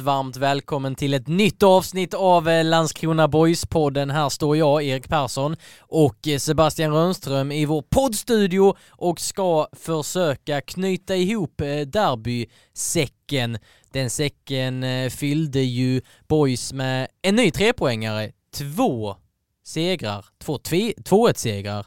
Varmt, 0.00 0.16
varmt 0.16 0.36
välkommen 0.36 0.94
till 0.94 1.14
ett 1.14 1.28
nytt 1.28 1.62
avsnitt 1.62 2.14
av 2.14 2.48
eh, 2.48 2.64
Landskrona 2.64 3.26
Boys-podden. 3.26 4.12
Här 4.12 4.28
står 4.28 4.56
jag, 4.56 4.82
Erik 4.82 5.08
Persson, 5.08 5.56
och 5.80 6.28
eh, 6.28 6.38
Sebastian 6.38 6.92
Rönnström 6.92 7.52
i 7.52 7.64
vår 7.64 7.82
poddstudio 7.82 8.76
och 8.90 9.20
ska 9.20 9.68
försöka 9.72 10.60
knyta 10.60 11.16
ihop 11.16 11.60
eh, 11.60 11.80
derbysäcken. 11.80 13.58
Den 13.92 14.10
säcken 14.10 14.84
fyllde 15.10 15.60
ju 15.60 16.00
Boys 16.28 16.72
med 16.72 17.08
en 17.22 17.36
ny 17.36 17.50
trepoängare, 17.50 18.32
två 18.54 19.16
segrar, 19.64 20.24
två 20.38 20.56
2-1-segrar 20.58 21.86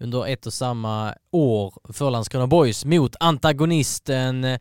under 0.00 0.26
ett 0.26 0.46
och 0.46 0.52
samma 0.52 1.14
år 1.30 1.74
för 1.92 2.10
Landskrona 2.10 2.46
Boys 2.46 2.84
mot 2.84 3.16
antagonisten 3.20 4.58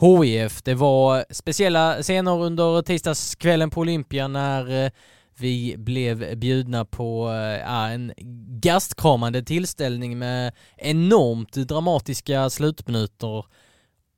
HIF. 0.00 0.62
Det 0.62 0.74
var 0.74 1.24
speciella 1.30 2.02
scener 2.02 2.42
under 2.42 2.82
tisdagskvällen 2.82 3.70
på 3.70 3.80
Olympia 3.80 4.28
när 4.28 4.84
eh, 4.84 4.90
vi 5.38 5.74
blev 5.78 6.38
bjudna 6.38 6.84
på 6.84 7.28
äh, 7.30 7.92
en 7.92 8.12
gastkramande 8.60 9.42
tillställning 9.42 10.18
med 10.18 10.52
enormt 10.76 11.52
dramatiska 11.52 12.50
slutminuter 12.50 13.44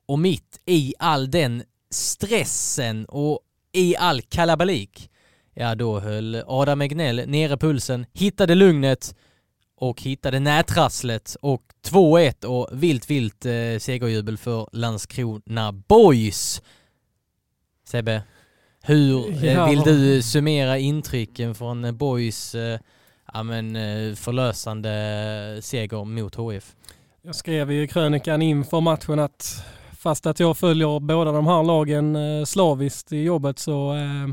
och 0.09 0.19
mitt 0.19 0.61
i 0.67 0.95
all 0.99 1.31
den 1.31 1.63
stressen 1.91 3.05
och 3.05 3.41
i 3.73 3.97
all 3.97 4.21
kalabalik, 4.21 5.11
ja 5.55 5.75
då 5.75 6.01
höll 6.01 6.43
Adam 6.47 6.81
Egnell 6.83 7.23
nere 7.27 7.57
pulsen, 7.57 8.07
hittade 8.13 8.55
lugnet 8.55 9.15
och 9.81 10.03
hittade 10.03 10.41
nätrasslet 10.41 11.37
och 11.41 11.63
2-1 11.87 12.45
och 12.45 12.69
vilt, 12.73 13.11
vilt 13.11 13.47
eh, 13.47 13.79
segerjubel 13.79 14.39
för 14.39 14.69
Landskrona 14.73 15.73
Boys. 15.73 16.63
Sebbe, 17.85 18.23
hur 18.83 19.45
eh, 19.45 19.69
vill 19.69 19.81
du 19.81 20.23
summera 20.23 20.79
intrycken 20.79 21.55
från 21.55 21.85
eh, 21.85 21.93
Boys 21.93 22.55
eh, 22.55 22.81
ja, 23.33 23.43
men, 23.43 23.77
eh, 23.77 24.15
förlösande 24.15 25.59
seger 25.63 26.05
mot 26.05 26.35
HF? 26.35 26.75
Jag 27.23 27.35
skrev 27.35 27.73
i 27.73 27.89
krönikan 27.89 28.43
inför 28.43 28.81
matchen 28.81 29.19
att 29.19 29.65
fast 29.99 30.27
att 30.27 30.41
jag 30.41 30.57
följer 30.57 31.01
båda 31.01 31.33
de 31.33 31.47
här 31.47 31.63
lagen 31.63 32.17
eh, 32.17 32.45
slaviskt 32.45 33.13
i 33.13 33.23
jobbet 33.23 33.59
så 33.59 33.95
eh, 33.95 34.29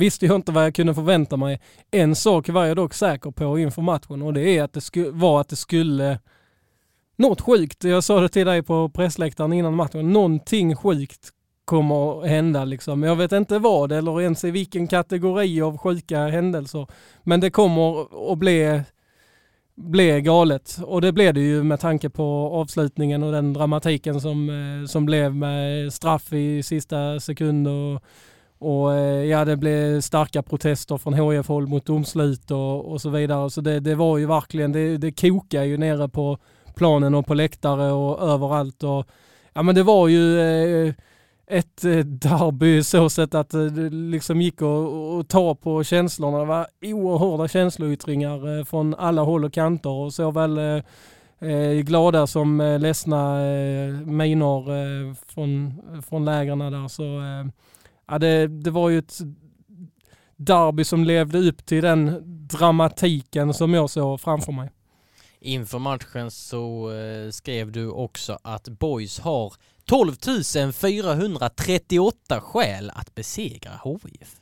visste 0.00 0.26
jag 0.26 0.36
inte 0.36 0.52
vad 0.52 0.64
jag 0.64 0.74
kunde 0.74 0.94
förvänta 0.94 1.36
mig. 1.36 1.60
En 1.90 2.14
sak 2.14 2.48
var 2.48 2.64
jag 2.64 2.76
dock 2.76 2.94
säker 2.94 3.30
på 3.30 3.58
inför 3.58 3.82
matchen 3.82 4.22
och 4.22 4.32
det 4.32 4.58
är 4.58 4.62
att 4.62 4.72
det 4.72 5.10
var 5.10 5.40
att 5.40 5.48
det 5.48 5.56
skulle 5.56 6.18
något 7.16 7.40
sjukt. 7.40 7.84
Jag 7.84 8.04
sa 8.04 8.20
det 8.20 8.28
till 8.28 8.46
dig 8.46 8.62
på 8.62 8.88
pressläktaren 8.88 9.52
innan 9.52 9.74
matchen. 9.74 10.12
Någonting 10.12 10.76
sjukt 10.76 11.30
kommer 11.64 12.26
hända 12.26 12.64
liksom. 12.64 13.02
Jag 13.02 13.16
vet 13.16 13.32
inte 13.32 13.58
vad 13.58 13.92
eller 13.92 14.20
ens 14.20 14.44
i 14.44 14.50
vilken 14.50 14.86
kategori 14.86 15.62
av 15.62 15.78
sjuka 15.78 16.26
händelser. 16.26 16.86
Men 17.22 17.40
det 17.40 17.50
kommer 17.50 18.00
att 18.32 18.38
bli, 18.38 18.82
bli 19.76 20.20
galet. 20.20 20.78
Och 20.84 21.00
det 21.00 21.12
blev 21.12 21.34
det 21.34 21.40
ju 21.40 21.62
med 21.62 21.80
tanke 21.80 22.10
på 22.10 22.50
avslutningen 22.52 23.22
och 23.22 23.32
den 23.32 23.52
dramatiken 23.52 24.20
som, 24.20 24.50
eh, 24.50 24.86
som 24.86 25.06
blev 25.06 25.34
med 25.34 25.92
straff 25.92 26.32
i 26.32 26.62
sista 26.62 27.20
sekund 27.20 27.68
och 27.68 28.02
och 28.60 28.94
eh, 28.94 29.24
ja, 29.24 29.44
det 29.44 29.56
blev 29.56 30.00
starka 30.00 30.42
protester 30.42 30.98
från 30.98 31.14
HIF-håll 31.14 31.66
mot 31.66 31.86
domslut 31.86 32.50
och, 32.50 32.92
och 32.92 33.00
så 33.00 33.10
vidare. 33.10 33.50
Så 33.50 33.60
det, 33.60 33.80
det 33.80 33.94
var 33.94 34.18
ju 34.18 34.26
verkligen, 34.26 34.72
det, 34.72 34.96
det 34.96 35.20
kokade 35.20 35.66
ju 35.66 35.76
nere 35.76 36.08
på 36.08 36.38
planen 36.74 37.14
och 37.14 37.26
på 37.26 37.34
läktare 37.34 37.92
och 37.92 38.20
överallt. 38.20 38.82
Och, 38.82 39.06
ja 39.52 39.62
men 39.62 39.74
det 39.74 39.82
var 39.82 40.08
ju 40.08 40.40
eh, 40.40 40.94
ett 41.46 41.84
eh, 41.84 41.98
derby 41.98 42.82
så 42.82 43.10
sätt 43.10 43.34
att 43.34 43.54
eh, 43.54 43.64
det 43.64 43.90
liksom 43.90 44.40
gick 44.40 44.62
att 44.62 45.28
ta 45.28 45.54
på 45.54 45.84
känslorna. 45.84 46.38
Det 46.38 46.44
var 46.44 46.66
oerhörda 46.82 47.48
känsloyttringar 47.48 48.64
från 48.64 48.94
alla 48.94 49.22
håll 49.22 49.44
och 49.44 49.52
kanter 49.52 49.90
och 49.90 50.12
såväl 50.12 50.82
eh, 51.40 51.82
glada 51.82 52.26
som 52.26 52.60
eh, 52.60 52.78
ledsna 52.78 53.46
eh, 53.46 53.92
miner 53.92 54.70
eh, 54.70 55.14
från, 55.26 55.82
från 56.08 56.24
lägren 56.24 56.58
där. 56.58 56.88
Så, 56.88 57.02
ja, 58.10 58.18
det, 58.18 58.46
det 58.46 58.70
var 58.70 58.88
ju 58.88 58.98
ett 58.98 59.18
derby 60.36 60.84
som 60.84 61.04
levde 61.04 61.38
upp 61.38 61.66
till 61.66 61.82
den 61.82 62.20
dramatiken 62.46 63.54
som 63.54 63.74
jag 63.74 63.90
såg 63.90 64.20
framför 64.20 64.52
mig. 64.52 64.70
Inför 65.40 65.78
matchen 65.78 66.30
så 66.30 66.92
eh, 66.92 67.30
skrev 67.30 67.72
du 67.72 67.88
också 67.88 68.38
att 68.42 68.68
Boys 68.68 69.20
har 69.20 69.52
12 69.84 70.12
438 70.72 72.40
skäl 72.40 72.90
att 72.94 73.14
besegra 73.14 73.70
HIF. 73.84 74.36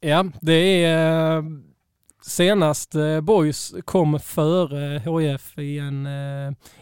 Ja, 0.00 0.24
det 0.40 0.84
är 0.84 1.36
eh, 1.36 1.44
senast 2.22 2.94
eh, 2.94 3.20
Boys 3.20 3.74
kom 3.84 4.20
före 4.20 4.98
HIF 4.98 5.58
i 5.58 5.78
en... 5.78 6.08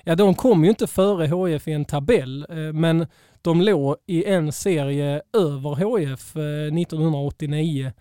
Ja, 0.04 0.14
de 0.14 0.34
kom 0.34 0.64
ju 0.64 0.70
inte 0.70 0.86
före 0.86 1.26
HIF 1.26 1.68
i 1.68 1.72
en 1.72 1.84
tabell, 1.84 2.46
men 2.72 3.06
de 3.44 3.60
låg 3.60 3.96
i 4.06 4.24
en 4.24 4.52
serie 4.52 5.22
över 5.32 5.76
HIF 5.76 6.36
1989. 6.36 7.92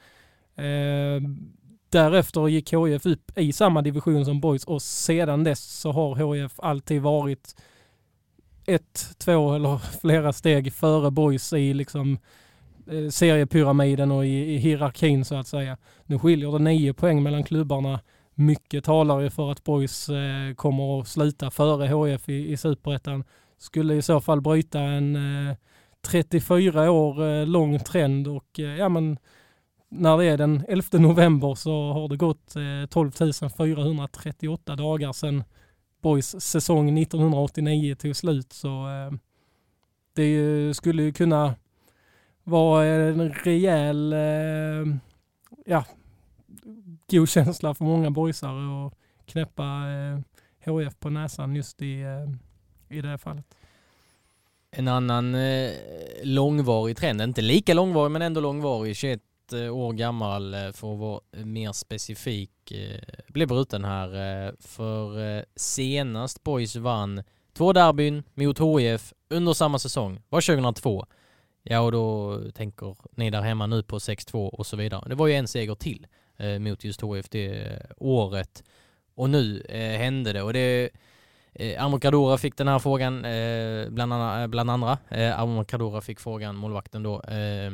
Eh, 0.56 0.66
eh, 0.66 1.22
därefter 1.90 2.48
gick 2.48 2.74
HIF 2.74 3.06
upp 3.06 3.38
i 3.38 3.54
samma 3.54 3.82
division 3.82 4.26
som 4.26 4.40
Boys 4.40 4.64
och 4.64 4.82
sedan 4.82 5.44
dess 5.44 5.64
så 5.64 5.92
har 5.92 6.16
HIF 6.16 6.60
alltid 6.60 7.02
varit 7.02 7.56
ett, 8.66 9.16
två 9.18 9.54
eller 9.54 9.78
flera 10.02 10.34
steg 10.34 10.74
före 10.74 11.12
Boys 11.12 11.54
i 11.54 11.74
liksom 11.74 12.18
eh, 12.92 13.10
seriepyramiden 13.10 14.12
och 14.12 14.26
i, 14.26 14.54
i 14.54 14.58
hierarkin 14.58 15.26
så 15.26 15.36
att 15.36 15.48
säga. 15.48 15.78
Nu 16.06 16.20
skiljer 16.20 16.52
det 16.52 16.60
nio 16.60 16.94
poäng 16.94 17.24
mellan 17.24 17.44
klubbarna. 17.44 18.00
Mycket 18.36 18.84
talar 18.84 19.20
ju 19.20 19.30
för 19.30 19.52
att 19.52 19.64
Boys 19.64 20.10
eh, 20.10 20.54
kommer 20.56 21.00
att 21.02 21.08
sluta 21.08 21.52
före 21.52 22.08
HIF 22.08 22.30
i, 22.30 22.52
i 22.52 22.58
superettan 22.58 23.24
skulle 23.64 23.96
i 23.96 24.02
så 24.02 24.22
fall 24.22 24.42
bryta 24.42 24.80
en 24.80 25.16
eh, 25.16 25.56
34 26.02 26.92
år 26.92 27.28
eh, 27.28 27.48
lång 27.48 27.80
trend 27.80 28.28
och 28.28 28.60
eh, 28.60 28.78
ja 28.78 28.90
men 28.90 29.18
när 29.90 30.18
det 30.18 30.26
är 30.26 30.38
den 30.38 30.66
11 30.68 30.86
november 30.92 31.56
så 31.56 31.92
har 31.94 32.08
det 32.08 32.18
gått 32.18 32.56
eh, 32.56 32.90
12 32.90 33.12
438 33.58 34.76
dagar 34.76 35.14
sedan 35.14 35.44
Boys 36.02 36.42
säsong 36.42 36.98
1989 36.98 37.96
tog 37.96 38.16
slut. 38.16 38.54
Så 38.54 38.68
eh, 38.90 39.12
det 40.14 40.74
skulle 40.74 41.04
ju 41.04 41.14
kunna 41.14 41.56
vara 42.44 42.86
en 42.86 43.34
rejäl 43.34 44.16
ja, 45.66 45.86
god 47.12 47.30
känsla 47.30 47.74
för 47.74 47.86
många 47.86 48.12
boysare 48.12 48.86
och 48.86 48.94
knäppa 49.26 49.84
HF 50.66 51.00
på 51.00 51.10
näsan 51.10 51.56
just 51.56 51.82
i 51.82 52.04
i 52.90 53.02
det 53.02 53.08
här 53.08 53.18
fallet. 53.18 53.46
En 54.72 54.88
annan 54.88 55.36
eh, 55.36 55.72
långvarig 56.24 56.98
trend, 56.98 57.22
inte 57.22 57.42
lika 57.42 57.74
långvarig 57.74 58.12
men 58.12 58.22
ändå 58.22 58.42
långvarig, 58.42 58.96
21 58.96 59.22
eh, 59.54 59.76
år 59.76 59.94
gammal 59.94 60.54
eh, 60.54 60.72
för 60.72 60.94
att 60.94 61.00
vara 61.00 61.20
eh, 61.32 61.46
mer 61.46 61.72
specifik, 61.72 62.72
eh, 62.72 63.02
blev 63.28 63.48
bruten 63.48 63.86
här. 63.86 64.08
Eh, 64.48 64.54
för 64.60 65.38
eh, 65.38 65.44
senast 65.56 66.44
Boys 66.44 66.76
vann 66.76 67.24
två 67.54 67.74
derbyn 67.74 68.24
mot 68.34 68.60
HIF 68.60 69.14
under 69.30 69.54
samma 69.54 69.80
säsong, 69.80 70.22
var 70.30 70.42
2002. 70.42 71.06
Ja, 71.64 71.80
och 71.80 71.92
då 71.92 72.40
tänker 72.52 72.96
ni 73.16 73.30
där 73.30 73.42
hemma 73.42 73.68
nu 73.68 73.84
på 73.84 74.00
6-2 74.00 74.50
och 74.50 74.66
så 74.66 74.78
vidare. 74.78 75.10
Det 75.10 75.16
var 75.16 75.28
ju 75.28 75.34
en 75.34 75.48
seger 75.48 75.76
till 75.76 76.08
mot 76.60 76.84
just 76.84 77.04
HIF 77.04 77.30
det 77.30 77.82
året. 77.98 78.64
Och 79.16 79.30
nu 79.30 79.66
hände 79.98 80.34
det 80.34 80.42
och 80.42 80.54
det 80.54 80.90
Eh, 81.56 81.84
Amor 81.84 82.38
fick 82.38 82.58
den 82.58 82.68
här 82.68 82.80
frågan, 82.80 83.26
eh, 83.26 83.90
bland, 83.90 84.14
andra, 84.14 84.42
eh, 84.42 84.48
bland 84.48 84.72
andra. 84.72 84.98
Eh, 85.10 85.40
Amor 85.40 86.02
fick 86.02 86.20
frågan, 86.20 86.56
målvakten 86.56 87.04
då, 87.04 87.22
eh, 87.22 87.72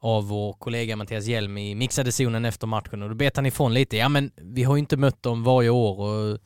av 0.00 0.28
vår 0.28 0.52
kollega 0.52 0.96
Mattias 0.96 1.26
Hjelm 1.26 1.58
i 1.58 1.74
mixade 1.74 2.12
zonen 2.12 2.44
efter 2.44 2.66
matchen 2.66 3.02
och 3.02 3.08
då 3.08 3.14
bet 3.14 3.36
han 3.36 3.46
ifrån 3.46 3.74
lite. 3.74 3.96
Ja 3.96 4.08
men 4.08 4.30
vi 4.36 4.62
har 4.62 4.76
ju 4.76 4.80
inte 4.80 4.96
mött 4.96 5.22
dem 5.22 5.44
varje 5.44 5.70
år 5.70 6.00
och 6.00 6.38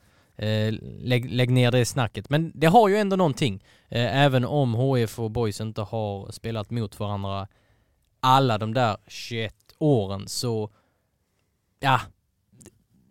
eh, 0.43 0.73
lägg, 0.99 1.31
lägg 1.31 1.49
ner 1.49 1.71
det 1.71 1.85
snacket. 1.85 2.29
Men 2.29 2.51
det 2.55 2.67
har 2.67 2.89
ju 2.89 2.97
ändå 2.97 3.15
någonting. 3.15 3.63
Eh, 3.89 4.23
även 4.23 4.45
om 4.45 4.73
HF 4.73 5.19
och 5.19 5.31
Boys 5.31 5.61
inte 5.61 5.81
har 5.81 6.31
spelat 6.31 6.71
mot 6.71 6.99
varandra 6.99 7.47
alla 8.19 8.57
de 8.57 8.73
där 8.73 8.97
21 9.07 9.55
åren 9.79 10.27
så, 10.27 10.69
ja, 11.79 12.01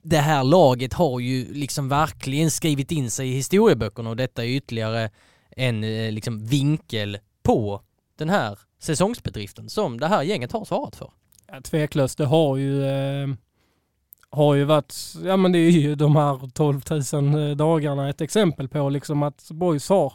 det 0.04 0.18
här 0.18 0.44
laget 0.44 0.92
har 0.92 1.20
ju 1.20 1.52
liksom 1.52 1.88
verkligen 1.88 2.50
skrivit 2.50 2.92
in 2.92 3.10
sig 3.10 3.28
i 3.28 3.34
historieböckerna 3.34 4.10
och 4.10 4.16
detta 4.16 4.44
är 4.44 4.48
ytterligare 4.48 5.10
en 5.50 5.84
eh, 5.84 6.12
liksom 6.12 6.46
vinkel 6.46 7.18
på 7.42 7.80
den 8.18 8.28
här 8.28 8.58
säsongsbedriften 8.78 9.68
som 9.68 10.00
det 10.00 10.06
här 10.06 10.22
gänget 10.22 10.52
har 10.52 10.64
svarat 10.64 10.96
för. 10.96 11.10
Ja, 11.46 11.60
tveklöst, 11.60 12.18
det 12.18 12.24
har 12.24 12.56
ju, 12.56 12.84
eh, 12.84 13.28
har 14.30 14.54
ju 14.54 14.64
varit, 14.64 14.94
ja 15.24 15.36
men 15.36 15.52
det 15.52 15.58
är 15.58 15.70
ju 15.70 15.94
de 15.94 16.16
här 16.16 16.50
12 16.50 16.80
000 17.12 17.50
eh, 17.50 17.56
dagarna 17.56 18.08
ett 18.08 18.20
exempel 18.20 18.68
på 18.68 18.88
liksom 18.88 19.22
att 19.22 19.50
Boys 19.50 19.88
har 19.88 20.12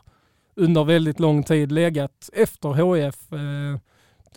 under 0.55 0.83
väldigt 0.83 1.19
lång 1.19 1.43
tid 1.43 1.71
legat 1.71 2.29
efter 2.33 2.69
HF. 2.69 3.33
Eh, 3.33 3.79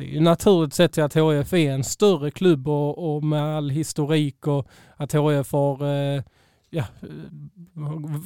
det 0.02 0.08
är 0.08 0.14
ju 0.14 0.20
naturligt 0.20 0.74
sett 0.74 0.98
att 0.98 1.14
HF 1.14 1.52
är 1.52 1.70
en 1.70 1.84
större 1.84 2.30
klubb 2.30 2.68
och, 2.68 3.14
och 3.16 3.24
med 3.24 3.56
all 3.56 3.70
historik 3.70 4.46
och 4.46 4.66
att 4.96 5.12
HF 5.12 5.52
har 5.52 5.84
eh, 5.86 6.22
ja, 6.70 6.84
eh, 7.00 7.08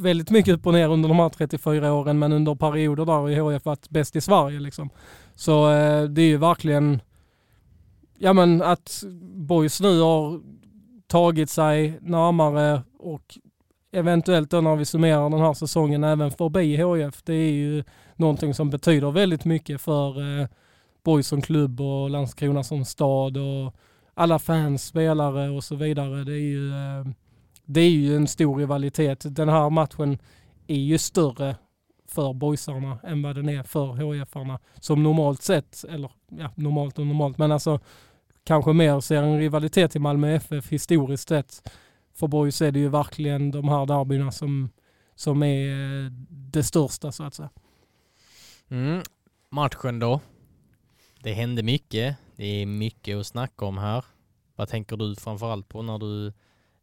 väldigt 0.03 0.31
mycket 0.31 0.55
upp 0.55 0.67
och 0.67 0.73
ner 0.73 0.89
under 0.89 1.09
de 1.09 1.19
här 1.19 1.29
34 1.29 1.93
åren 1.93 2.19
men 2.19 2.33
under 2.33 2.55
perioder 2.55 3.05
där 3.05 3.13
har 3.13 3.53
HF 3.53 3.65
varit 3.65 3.89
bäst 3.89 4.17
i 4.17 4.21
Sverige. 4.21 4.61
Liksom. 4.61 4.91
Så 5.35 5.71
eh, 5.71 6.05
det 6.05 6.23
är 6.23 6.27
ju 6.27 6.37
verkligen 6.37 7.01
ja, 8.19 8.33
men 8.33 8.63
att 8.63 9.03
Boys 9.35 9.81
nu 9.81 10.01
har 10.01 10.41
tagit 11.07 11.51
sig 11.51 11.99
närmare 12.01 12.83
och 12.99 13.39
eventuellt 13.93 14.51
då 14.51 14.61
när 14.61 14.77
vi 14.77 14.85
summerar 14.85 15.31
den 15.31 15.41
här 15.41 15.55
säsongen 15.55 16.05
även 16.05 16.31
förbi 16.31 16.77
HF. 16.77 17.23
Det 17.23 17.35
är 17.35 17.53
ju 17.53 17.85
någonting 18.17 18.55
som 18.55 18.71
betyder 18.71 19.11
väldigt 19.11 19.45
mycket 19.45 19.81
för 19.81 20.41
eh, 20.41 20.47
Boys 21.07 21.27
som 21.27 21.43
klubb 21.43 21.81
och 21.81 22.11
Landskrona 22.11 22.63
som 22.63 22.85
stad 22.85 23.37
och 23.37 23.75
alla 24.15 24.39
fans, 24.39 24.85
spelare 24.85 25.51
och 25.51 25.65
så 25.65 25.77
vidare. 25.77 26.25
Det 26.25 26.33
är 26.33 26.37
ju, 26.37 26.71
eh, 26.71 27.07
det 27.65 27.81
är 27.81 27.91
ju 27.91 28.17
en 28.17 28.27
stor 28.27 28.57
rivalitet. 28.57 29.25
Den 29.37 29.49
här 29.49 29.71
matchen 29.71 30.19
är 30.67 30.79
ju 30.79 30.99
större 30.99 31.57
för 32.09 32.33
boysarna 32.33 32.99
än 33.03 33.23
vad 33.23 33.37
den 33.37 33.49
är 33.49 33.63
för 33.63 33.95
HIF-arna 33.95 34.59
som 34.81 35.03
normalt 35.03 35.43
sett, 35.43 35.85
eller 35.89 36.11
ja, 36.29 36.51
normalt 36.55 36.99
och 36.99 37.07
normalt, 37.07 37.39
men 37.39 37.53
alltså 37.53 37.81
kanske 38.45 38.73
mer 38.73 39.01
ser 39.01 39.23
en 39.23 39.39
rivalitet 39.39 39.97
i 39.97 39.99
Malmö 39.99 40.35
FF 40.35 40.73
historiskt 40.73 41.29
sett. 41.29 41.71
För 42.15 42.29
boys 42.29 42.63
är 42.63 42.73
det 42.73 42.79
ju 42.79 42.89
verkligen 42.89 43.51
de 43.51 43.69
här 43.69 43.87
derbyna 43.87 44.33
som, 44.33 44.71
som 45.15 45.43
är 45.43 46.05
eh, 46.05 46.11
det 46.31 46.63
största 46.63 47.13
så 47.13 47.25
att 47.25 47.35
säga. 47.35 47.51
Mm. 48.69 49.03
Matchen 49.51 49.99
då? 49.99 50.21
Det 51.27 51.33
hände 51.33 51.63
mycket. 51.63 52.17
Det 52.37 52.63
är 52.63 52.67
mycket 52.67 53.17
att 53.17 53.27
snacka 53.27 53.65
om 53.65 53.79
här. 53.79 54.05
Vad 54.57 54.69
tänker 54.69 54.97
du 54.97 55.17
framförallt 55.17 55.69
på 55.69 55.83
när 55.83 55.99
du 55.99 56.27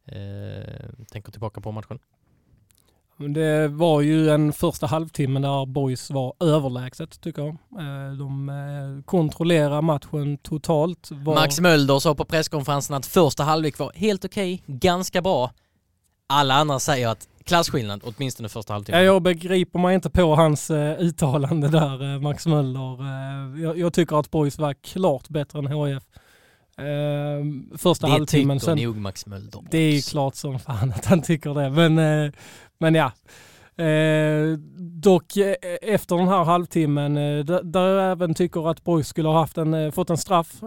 eh, 0.04 1.04
tänker 1.10 1.32
tillbaka 1.32 1.60
på 1.60 1.72
matchen? 1.72 1.98
Det 3.34 3.68
var 3.68 4.00
ju 4.00 4.30
en 4.30 4.52
första 4.52 4.86
halvtimme 4.86 5.40
där 5.40 5.66
Boys 5.66 6.10
var 6.10 6.34
överlägset 6.40 7.20
tycker 7.20 7.42
jag. 7.42 7.48
Eh, 7.50 8.12
de 8.18 8.48
eh, 8.48 9.04
kontrollerade 9.04 9.82
matchen 9.82 10.38
totalt. 10.38 11.08
Var... 11.10 11.34
Max 11.34 11.60
Mölder 11.60 11.98
sa 11.98 12.14
på 12.14 12.24
presskonferensen 12.24 12.96
att 12.96 13.06
första 13.06 13.44
halvlek 13.44 13.78
var 13.78 13.92
helt 13.94 14.24
okej, 14.24 14.54
okay, 14.54 14.76
ganska 14.78 15.22
bra. 15.22 15.50
Alla 16.26 16.54
andra 16.54 16.78
säger 16.78 17.08
att 17.08 17.28
klasskillnad, 17.44 18.00
åtminstone 18.04 18.48
första 18.48 18.72
halvtimmen. 18.72 19.00
Ja, 19.00 19.04
jag 19.04 19.22
begriper 19.22 19.78
mig 19.78 19.94
inte 19.94 20.10
på 20.10 20.34
hans 20.34 20.70
uh, 20.70 21.00
uttalande 21.00 21.68
där, 21.68 22.20
Max 22.20 22.46
Möller. 22.46 23.00
Uh, 23.00 23.62
jag, 23.62 23.78
jag, 23.78 23.92
tycker 23.92 24.20
att 24.20 24.30
Boys 24.30 24.58
var 24.58 24.74
klart 24.74 25.28
bättre 25.28 25.58
än 25.58 25.66
HF. 25.66 26.02
Uh, 26.80 27.76
första 27.78 28.06
det 28.06 28.12
halvtimmen. 28.12 28.58
Det 28.58 28.66
tycker 28.66 28.86
nog 28.86 28.96
Max 28.96 29.26
Mölder 29.26 29.60
Det 29.70 29.78
är 29.78 30.10
klart 30.10 30.34
som 30.34 30.58
fan 30.58 30.92
att 30.92 31.04
han 31.04 31.22
tycker 31.22 31.54
det. 31.54 31.70
Men, 31.70 32.32
men 32.78 32.94
ja. 32.94 33.12
Uh, 33.80 34.58
dock 34.78 35.36
efter 35.82 36.16
den 36.16 36.28
här 36.28 36.44
halvtimmen, 36.44 37.16
uh, 37.16 37.44
där, 37.44 37.62
där 37.62 37.86
jag 37.86 38.12
även 38.12 38.34
tycker 38.34 38.70
att 38.70 38.84
Boys 38.84 39.08
skulle 39.08 39.28
ha 39.28 39.38
haft 39.40 39.58
en, 39.58 39.92
fått 39.92 40.10
en 40.10 40.18
straff 40.18 40.62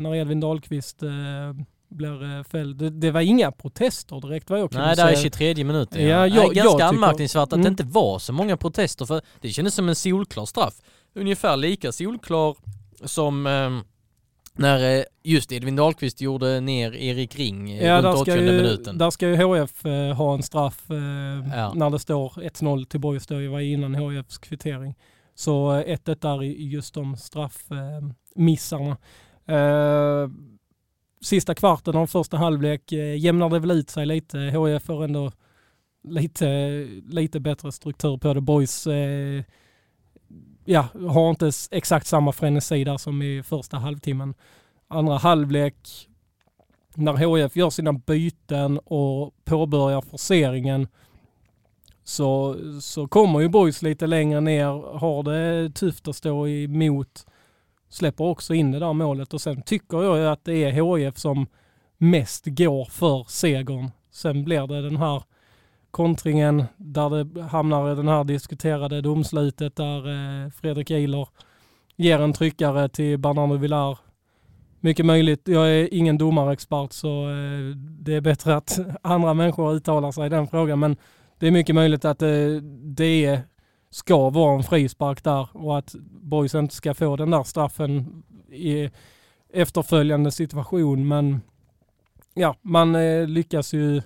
när 0.00 0.14
Edvin 0.14 0.40
Dahlqvist 0.40 1.02
blir 1.88 2.42
fälld. 2.42 2.76
Det, 2.76 2.90
det, 2.90 3.10
var 3.10 3.20
inga 3.20 3.52
protester 3.52 4.20
direkt 4.20 4.50
vad 4.50 4.60
jag 4.60 4.70
kunde 4.70 4.86
Nej, 4.86 4.96
det 4.96 5.02
är 5.02 5.16
23 5.16 5.64
minuter. 5.64 6.00
Ja. 6.00 6.08
Ja, 6.08 6.26
jag, 6.26 6.54
det 6.54 6.60
är 6.60 6.64
ganska 6.64 6.78
jag 6.78 6.88
anmärkningsvärt 6.88 7.42
att 7.42 7.52
mm. 7.52 7.64
det 7.64 7.68
inte 7.68 7.84
var 7.84 8.18
så 8.18 8.32
många 8.32 8.56
protester 8.56 9.04
för 9.06 9.22
det 9.40 9.48
kändes 9.48 9.74
som 9.74 9.88
en 9.88 9.94
solklar 9.94 10.44
straff. 10.44 10.74
Ungefär 11.14 11.56
lika 11.56 11.92
solklar 11.92 12.56
som 13.04 13.46
när 14.58 14.98
eh, 14.98 15.04
just 15.22 15.52
Edvin 15.52 15.76
Dahlqvist 15.76 16.20
gjorde 16.20 16.60
ner 16.60 16.94
Erik 16.94 17.36
Ring 17.36 17.70
eh, 17.70 17.86
ja, 17.86 18.02
runt 18.02 18.16
80 18.16 18.36
minuten. 18.36 18.98
Där 18.98 19.10
ska 19.10 19.28
ju 19.28 19.36
HF 19.36 19.86
eh, 19.86 20.14
ha 20.14 20.34
en 20.34 20.42
straff 20.42 20.90
eh, 20.90 20.96
ja. 21.56 21.72
när 21.74 21.90
det 21.90 21.98
står 21.98 22.28
1-0 22.28 22.84
till 22.84 23.00
Boys 23.00 23.26
då, 23.26 23.34
var 23.34 23.60
innan 23.60 23.94
HFs 23.94 24.38
kvittering. 24.38 24.94
Så 25.34 25.72
1-1 25.72 26.08
eh, 26.08 26.14
där 26.16 26.42
i 26.42 26.68
just 26.68 26.94
de 26.94 27.16
straffmissarna. 27.16 28.96
Eh, 29.46 30.28
sista 31.26 31.54
kvarten 31.54 31.96
av 31.96 32.06
första 32.06 32.36
halvlek 32.36 32.92
eh, 32.92 33.16
jämnar 33.18 33.50
det 33.50 33.58
väl 33.58 33.70
ut 33.70 33.90
sig 33.90 34.06
lite. 34.06 34.38
HIF 34.38 34.82
får 34.82 35.04
ändå 35.04 35.32
lite, 36.08 36.46
lite 37.08 37.40
bättre 37.40 37.72
struktur 37.72 38.16
på 38.16 38.34
det. 38.34 38.40
Boys 38.40 38.86
eh, 38.86 39.44
ja, 40.64 40.88
har 41.08 41.30
inte 41.30 41.52
exakt 41.70 42.06
samma 42.06 42.32
frenesi 42.32 42.84
där 42.84 42.96
som 42.96 43.22
i 43.22 43.42
första 43.42 43.76
halvtimmen. 43.76 44.34
Andra 44.88 45.16
halvlek, 45.16 46.08
när 46.94 47.16
HIF 47.16 47.56
gör 47.56 47.70
sina 47.70 47.92
byten 47.92 48.78
och 48.78 49.34
påbörjar 49.44 50.00
forceringen 50.00 50.88
så, 52.04 52.56
så 52.80 53.08
kommer 53.08 53.40
ju 53.40 53.48
Boys 53.48 53.82
lite 53.82 54.06
längre 54.06 54.40
ner, 54.40 54.98
har 54.98 55.22
det 55.22 55.70
tufft 55.74 56.08
att 56.08 56.16
stå 56.16 56.48
emot, 56.48 57.26
släpper 57.88 58.24
också 58.24 58.54
in 58.54 58.72
det 58.72 58.78
där 58.78 58.92
målet 58.92 59.34
och 59.34 59.40
sen 59.40 59.62
tycker 59.62 60.02
jag 60.02 60.18
ju 60.18 60.26
att 60.26 60.44
det 60.44 60.64
är 60.64 60.80
HF 60.80 61.18
som 61.18 61.46
mest 61.98 62.46
går 62.46 62.84
för 62.84 63.24
segern. 63.28 63.90
Sen 64.10 64.44
blir 64.44 64.66
det 64.66 64.82
den 64.82 64.96
här 64.96 65.22
kontringen 65.90 66.64
där 66.76 67.24
det 67.24 67.42
hamnar 67.42 67.92
i 67.92 67.94
den 67.94 68.08
här 68.08 68.24
diskuterade 68.24 69.00
domslutet 69.00 69.76
där 69.76 69.98
eh, 70.08 70.50
Fredrik 70.50 70.90
Ihler 70.90 71.28
ger 71.96 72.20
en 72.20 72.32
tryckare 72.32 72.88
till 72.88 73.18
Bernardo 73.18 73.56
Villar. 73.56 73.98
Mycket 74.80 75.06
möjligt, 75.06 75.48
jag 75.48 75.70
är 75.70 75.94
ingen 75.94 76.18
domarexpert 76.18 76.92
så 76.92 77.28
eh, 77.28 77.76
det 77.76 78.14
är 78.14 78.20
bättre 78.20 78.56
att 78.56 78.78
andra 79.02 79.34
människor 79.34 79.74
uttalar 79.74 80.12
sig 80.12 80.26
i 80.26 80.28
den 80.28 80.46
frågan 80.48 80.78
men 80.78 80.96
det 81.38 81.46
är 81.46 81.50
mycket 81.50 81.74
möjligt 81.74 82.04
att 82.04 82.22
eh, 82.22 82.28
det 82.82 83.24
är 83.24 83.40
ska 83.96 84.30
vara 84.30 84.56
en 84.56 84.62
frispark 84.62 85.24
där 85.24 85.48
och 85.52 85.78
att 85.78 85.94
Boys 86.20 86.54
inte 86.54 86.74
ska 86.74 86.94
få 86.94 87.16
den 87.16 87.30
där 87.30 87.42
straffen 87.42 88.22
i 88.50 88.90
efterföljande 89.52 90.30
situation 90.30 91.08
men 91.08 91.40
ja, 92.34 92.56
man 92.62 92.92
lyckas 93.34 93.72
ju 93.72 94.02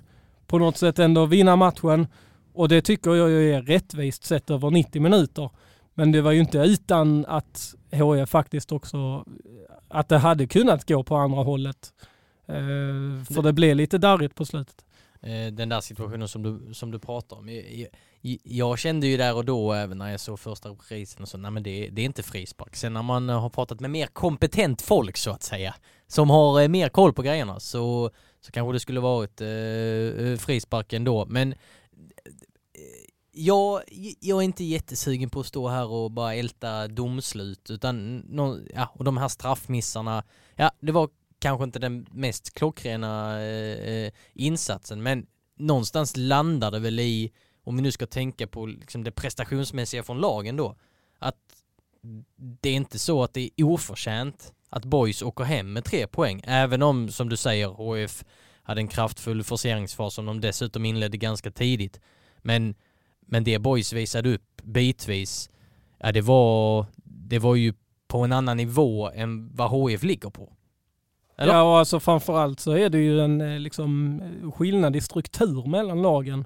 på 0.47 0.57
något 0.57 0.77
sätt 0.77 0.99
ändå 0.99 1.25
vinna 1.25 1.55
matchen 1.55 2.07
och 2.53 2.69
det 2.69 2.81
tycker 2.81 3.15
jag 3.15 3.31
är 3.31 3.61
rättvist 3.61 4.23
sett 4.23 4.49
över 4.49 4.69
90 4.69 5.01
minuter. 5.01 5.49
Men 5.93 6.11
det 6.11 6.21
var 6.21 6.31
ju 6.31 6.39
inte 6.39 6.57
utan 6.57 7.25
att 7.25 7.75
HIF 7.91 8.29
faktiskt 8.29 8.71
också, 8.71 9.25
att 9.87 10.09
det 10.09 10.17
hade 10.17 10.47
kunnat 10.47 10.87
gå 10.87 11.03
på 11.03 11.15
andra 11.15 11.43
hållet. 11.43 11.93
Eh, 12.47 13.25
för 13.33 13.41
det 13.41 13.53
blev 13.53 13.75
lite 13.75 13.97
darrigt 13.97 14.35
på 14.35 14.45
slutet. 14.45 14.85
Eh, 15.21 15.53
den 15.53 15.69
där 15.69 15.81
situationen 15.81 16.27
som 16.27 16.43
du, 16.43 16.73
som 16.73 16.91
du 16.91 16.99
pratar 16.99 17.37
om. 17.37 17.49
Jag, 17.49 17.87
jag, 18.43 18.79
kände 18.79 19.07
ju 19.07 19.17
där 19.17 19.35
och 19.35 19.45
då, 19.45 19.73
även 19.73 19.97
när 19.97 20.11
jag 20.11 20.19
såg 20.19 20.39
första 20.39 20.69
reprisen 20.69 21.21
och 21.21 21.29
så, 21.29 21.37
nej 21.37 21.51
men 21.51 21.63
det, 21.63 21.89
det 21.89 22.01
är 22.01 22.05
inte 22.05 22.23
frispark. 22.23 22.75
Sen 22.75 22.93
när 22.93 23.03
man 23.03 23.29
eh, 23.29 23.41
har 23.41 23.49
pratat 23.49 23.79
med 23.79 23.89
mer 23.89 24.07
kompetent 24.07 24.81
folk 24.81 25.17
så 25.17 25.31
att 25.31 25.43
säga, 25.43 25.75
som 26.07 26.29
har 26.29 26.61
eh, 26.61 26.67
mer 26.67 26.89
koll 26.89 27.13
på 27.13 27.21
grejerna, 27.21 27.59
så 27.59 28.11
så 28.41 28.51
kanske 28.51 28.73
det 28.73 28.79
skulle 28.79 28.99
varit 28.99 29.41
eh, 29.41 29.47
eh 29.47 30.37
frispark 30.37 30.93
ändå. 30.93 31.25
Men 31.25 31.55
jag, 33.31 33.81
jag 34.19 34.37
är 34.37 34.41
inte 34.41 34.63
jättesugen 34.63 35.29
på 35.29 35.39
att 35.39 35.45
stå 35.45 35.67
här 35.67 35.87
och 35.87 36.11
bara 36.11 36.33
älta 36.33 36.87
domslut 36.87 37.69
utan 37.69 38.17
någon, 38.17 38.67
ja, 38.73 38.91
och 38.93 39.03
de 39.03 39.17
här 39.17 39.27
straffmissarna, 39.27 40.23
ja 40.55 40.71
det 40.79 40.91
var 40.91 41.09
kanske 41.39 41.63
inte 41.63 41.79
den 41.79 42.07
mest 42.11 42.53
klockrena 42.53 43.41
eh, 43.43 44.11
insatsen 44.33 45.03
men 45.03 45.25
någonstans 45.57 46.17
landar 46.17 46.71
det 46.71 46.79
väl 46.79 46.99
i, 46.99 47.31
om 47.71 47.75
vi 47.77 47.81
nu 47.81 47.91
ska 47.91 48.05
tänka 48.07 48.47
på 48.47 48.65
liksom 48.65 49.03
det 49.03 49.11
prestationsmässiga 49.11 50.03
från 50.03 50.21
lagen 50.21 50.55
då, 50.55 50.75
att 51.19 51.37
det 52.35 52.69
är 52.69 52.73
inte 52.73 52.99
så 52.99 53.23
att 53.23 53.33
det 53.33 53.49
är 53.57 53.63
oförtjänt 53.63 54.53
att 54.69 54.85
Boys 54.85 55.21
åker 55.21 55.43
hem 55.43 55.73
med 55.73 55.85
tre 55.85 56.07
poäng, 56.07 56.41
även 56.43 56.81
om, 56.81 57.09
som 57.09 57.29
du 57.29 57.37
säger, 57.37 57.67
HF 57.67 58.23
hade 58.63 58.81
en 58.81 58.87
kraftfull 58.87 59.43
forceringsfas 59.43 60.13
som 60.13 60.25
de 60.25 60.41
dessutom 60.41 60.85
inledde 60.85 61.17
ganska 61.17 61.51
tidigt. 61.51 61.99
Men, 62.37 62.75
men 63.21 63.43
det 63.43 63.59
Boys 63.59 63.93
visade 63.93 64.33
upp 64.33 64.61
bitvis, 64.63 65.49
ja 65.99 66.11
det 66.11 66.21
var, 66.21 66.85
det 67.03 67.39
var 67.39 67.55
ju 67.55 67.73
på 68.07 68.19
en 68.19 68.31
annan 68.31 68.57
nivå 68.57 69.11
än 69.11 69.55
vad 69.55 69.69
HF 69.69 70.03
ligger 70.03 70.29
på. 70.29 70.53
Eller? 71.37 71.53
Ja, 71.53 71.63
och 71.63 71.79
alltså 71.79 71.99
framförallt 71.99 72.59
så 72.59 72.71
är 72.71 72.89
det 72.89 72.99
ju 72.99 73.19
en 73.19 73.41
eh, 73.41 73.59
liksom, 73.59 74.21
eh, 74.21 74.51
skillnad 74.51 74.95
i 74.95 75.01
struktur 75.01 75.67
mellan 75.67 76.01
lagen. 76.01 76.45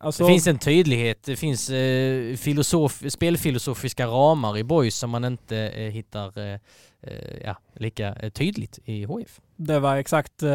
Alltså... 0.00 0.24
Det 0.24 0.32
finns 0.32 0.46
en 0.46 0.58
tydlighet, 0.58 1.22
det 1.22 1.36
finns 1.36 1.70
eh, 1.70 2.36
filosof, 2.36 3.02
spelfilosofiska 3.08 4.06
ramar 4.06 4.58
i 4.58 4.64
Boys 4.64 4.96
som 4.96 5.10
man 5.10 5.24
inte 5.24 5.56
eh, 5.56 5.90
hittar 5.90 6.38
eh, 6.38 6.60
eh 7.02 7.36
ja, 7.44 7.56
lika 7.74 8.14
eh, 8.14 8.30
tydligt 8.30 8.78
i 8.84 9.04
HF. 9.04 9.40
Det 9.56 9.78
var 9.78 9.96
exakt 9.96 10.42
eh, 10.42 10.50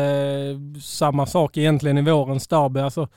samma 0.84 1.26
sak 1.26 1.58
egentligen 1.58 1.98
i 1.98 2.02
vårens 2.02 2.48
derby. 2.48 2.80
Alltså, 2.80 3.08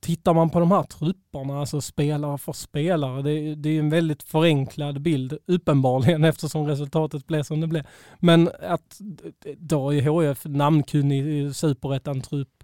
tittar 0.00 0.34
man 0.34 0.50
på 0.50 0.60
de 0.60 0.70
här 0.70 0.82
trupperna, 0.82 1.60
alltså 1.60 1.80
spelare 1.80 2.38
för 2.38 2.52
spelare, 2.52 3.22
det, 3.22 3.54
det 3.54 3.68
är 3.68 3.78
en 3.78 3.90
väldigt 3.90 4.22
förenklad 4.22 5.00
bild 5.00 5.38
uppenbarligen 5.46 6.24
eftersom 6.30 6.66
resultatet 6.66 7.26
blev 7.26 7.42
som 7.42 7.60
det 7.60 7.66
blev. 7.66 7.86
Men 8.18 8.50
att 8.60 9.00
då 9.56 9.94
är 9.94 10.02
HF 10.02 10.44
namnkunnig 10.44 11.56
superettan-trupp 11.56 12.55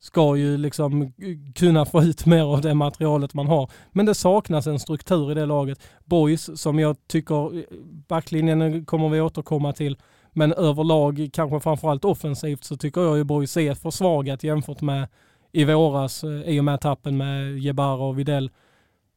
ska 0.00 0.36
ju 0.36 0.56
liksom 0.56 1.12
kunna 1.54 1.84
få 1.84 2.02
ut 2.02 2.26
mer 2.26 2.42
av 2.42 2.60
det 2.60 2.74
materialet 2.74 3.34
man 3.34 3.46
har. 3.46 3.70
Men 3.92 4.06
det 4.06 4.14
saknas 4.14 4.66
en 4.66 4.78
struktur 4.78 5.30
i 5.30 5.34
det 5.34 5.46
laget. 5.46 5.80
Boys, 6.04 6.60
som 6.60 6.78
jag 6.78 6.96
tycker, 7.08 7.56
eh, 7.56 7.64
backlinjen 8.08 8.84
kommer 8.84 9.08
vi 9.08 9.20
återkomma 9.20 9.72
till, 9.72 9.96
men 10.32 10.52
överlag, 10.52 11.30
kanske 11.32 11.60
framförallt 11.60 12.04
offensivt, 12.04 12.64
så 12.64 12.76
tycker 12.76 13.00
jag 13.00 13.16
ju 13.16 13.24
Boys 13.24 13.56
är 13.56 13.74
försvagat 13.74 14.44
jämfört 14.44 14.80
med 14.80 15.08
i 15.52 15.64
våras 15.64 16.24
eh, 16.24 16.30
i 16.30 16.60
och 16.60 16.64
med 16.64 16.80
tappen 16.80 17.16
med 17.16 17.58
Jebara 17.58 18.04
och 18.04 18.18
Videll. 18.18 18.50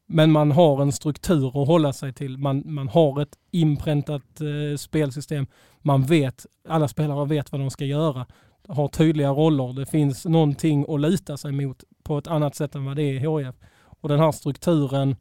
Men 0.06 0.32
man 0.32 0.52
har 0.52 0.82
en 0.82 0.92
struktur 0.92 1.62
att 1.62 1.68
hålla 1.68 1.92
sig 1.92 2.12
till. 2.12 2.38
Man, 2.38 2.62
man 2.66 2.88
har 2.88 3.22
ett 3.22 3.38
inpräntat 3.50 4.40
eh, 4.40 4.76
spelsystem. 4.76 5.46
Man 5.82 6.02
vet, 6.02 6.46
alla 6.68 6.88
spelare 6.88 7.26
vet 7.26 7.52
vad 7.52 7.60
de 7.60 7.70
ska 7.70 7.84
göra. 7.84 8.26
Har 8.68 8.88
tydliga 8.88 9.30
roller. 9.30 9.72
Det 9.72 9.86
finns 9.86 10.24
någonting 10.24 10.84
att 10.88 11.00
luta 11.00 11.36
sig 11.36 11.52
mot 11.52 11.84
på 12.02 12.18
ett 12.18 12.26
annat 12.26 12.54
sätt 12.54 12.74
än 12.74 12.84
vad 12.84 12.96
det 12.96 13.02
är 13.02 13.12
i 13.12 13.18
HIF. 13.18 13.54
Och 14.00 14.08
den 14.08 14.20
här 14.20 14.32
strukturen, 14.32 15.16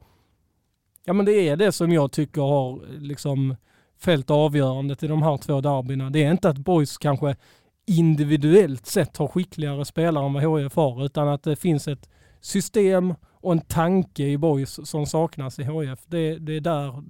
ja 1.05 1.13
men 1.13 1.25
det 1.25 1.47
är 1.49 1.55
det 1.55 1.71
som 1.71 1.91
jag 1.91 2.11
tycker 2.11 2.41
har 2.41 2.81
liksom 2.99 3.55
fällt 3.99 4.29
avgörandet 4.29 5.03
i 5.03 5.07
de 5.07 5.23
här 5.23 5.37
två 5.37 5.61
derbyna. 5.61 6.09
Det 6.09 6.23
är 6.23 6.31
inte 6.31 6.49
att 6.49 6.57
Boys 6.57 6.97
kanske 6.97 7.35
individuellt 7.85 8.85
sett 8.85 9.17
har 9.17 9.27
skickligare 9.27 9.85
spelare 9.85 10.25
än 10.25 10.33
vad 10.33 10.61
HIF 10.61 10.75
har, 10.75 11.05
utan 11.05 11.27
att 11.27 11.43
det 11.43 11.55
finns 11.55 11.87
ett 11.87 12.09
system 12.41 13.13
och 13.41 13.51
en 13.51 13.61
tanke 13.61 14.23
i 14.23 14.37
Boys 14.37 14.79
som 14.89 15.05
saknas 15.05 15.59
i 15.59 15.63
HIF. 15.63 15.99
Det, 16.07 16.37
det 16.37 16.53
är 16.53 16.61
där 16.61 17.03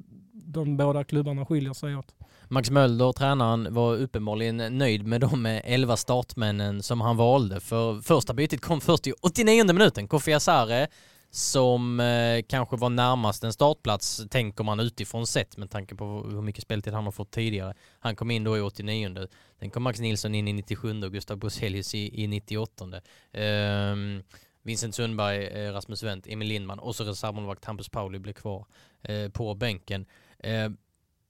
de 0.54 0.78
båda 0.78 1.04
klubbarna 1.04 1.46
skiljer 1.46 1.74
sig 1.74 1.96
åt. 1.96 2.16
Max 2.48 2.70
Mölder, 2.70 3.12
tränaren, 3.12 3.74
var 3.74 3.96
uppenbarligen 3.96 4.78
nöjd 4.78 5.08
med 5.08 5.22
de 5.22 5.46
11 5.46 5.98
startmännen 5.98 6.84
som 6.84 7.02
han 7.02 7.18
valde. 7.18 7.60
För 7.60 8.02
första 8.02 8.34
bytet 8.34 8.62
kom 8.62 8.82
först 8.82 9.08
i 9.08 9.14
89 9.22 9.74
minuten. 9.74 10.08
Kofi 10.08 10.34
Asare 10.34 10.88
som 11.32 12.00
eh, 12.00 12.42
kanske 12.48 12.76
var 12.76 12.90
närmast 12.90 13.44
en 13.44 13.54
startplats, 13.54 14.22
tänker 14.30 14.64
man 14.64 14.80
utifrån 14.80 15.28
sett 15.28 15.58
med 15.58 15.72
tanke 15.72 15.96
på 15.96 16.06
hur 16.32 16.42
mycket 16.42 16.64
speltid 16.64 16.94
han 16.94 17.06
har 17.06 17.12
fått 17.12 17.32
tidigare. 17.32 17.74
Han 18.00 18.16
kom 18.16 18.32
in 18.32 18.44
då 18.44 18.58
i 18.58 18.62
89. 18.62 19.28
Sen 19.60 19.70
kom 19.70 19.84
Max 19.84 20.00
Nilsson 20.00 20.36
in 20.36 20.48
i 20.48 20.54
97 20.54 21.04
och 21.04 21.12
Gustav 21.12 21.38
Bruzelius 21.38 21.96
i, 21.96 22.24
i 22.24 22.28
98. 22.28 22.86
Um, 22.86 22.94
ehm, 23.34 24.24
Vincent 24.64 24.96
Sundberg, 24.96 25.48
eh, 25.48 25.74
Rasmus 25.74 26.04
Wendt, 26.04 26.28
Emil 26.28 26.48
Lindman 26.48 26.80
och 26.80 26.96
så 26.96 27.04
reservmålvakt 27.04 27.66
Hampus 27.66 27.90
Pauli 27.90 28.20
blev 28.20 28.34
kvar 28.34 28.66
eh, 29.02 29.30
på 29.30 29.56
bänken. 29.56 30.06
Eh, 30.40 30.70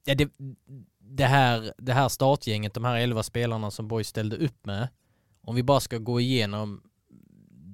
ja, 0.04 0.14
det, 0.14 0.30
det, 0.98 1.24
här, 1.24 1.72
det 1.78 1.92
här 1.92 2.08
startgänget, 2.08 2.74
de 2.74 2.84
här 2.84 2.96
11 2.96 3.22
spelarna 3.22 3.70
som 3.70 3.88
Boys 3.88 4.08
ställde 4.08 4.36
upp 4.36 4.66
med, 4.66 4.88
om 5.40 5.54
vi 5.54 5.62
bara 5.62 5.80
ska 5.80 5.98
gå 5.98 6.20
igenom 6.20 6.82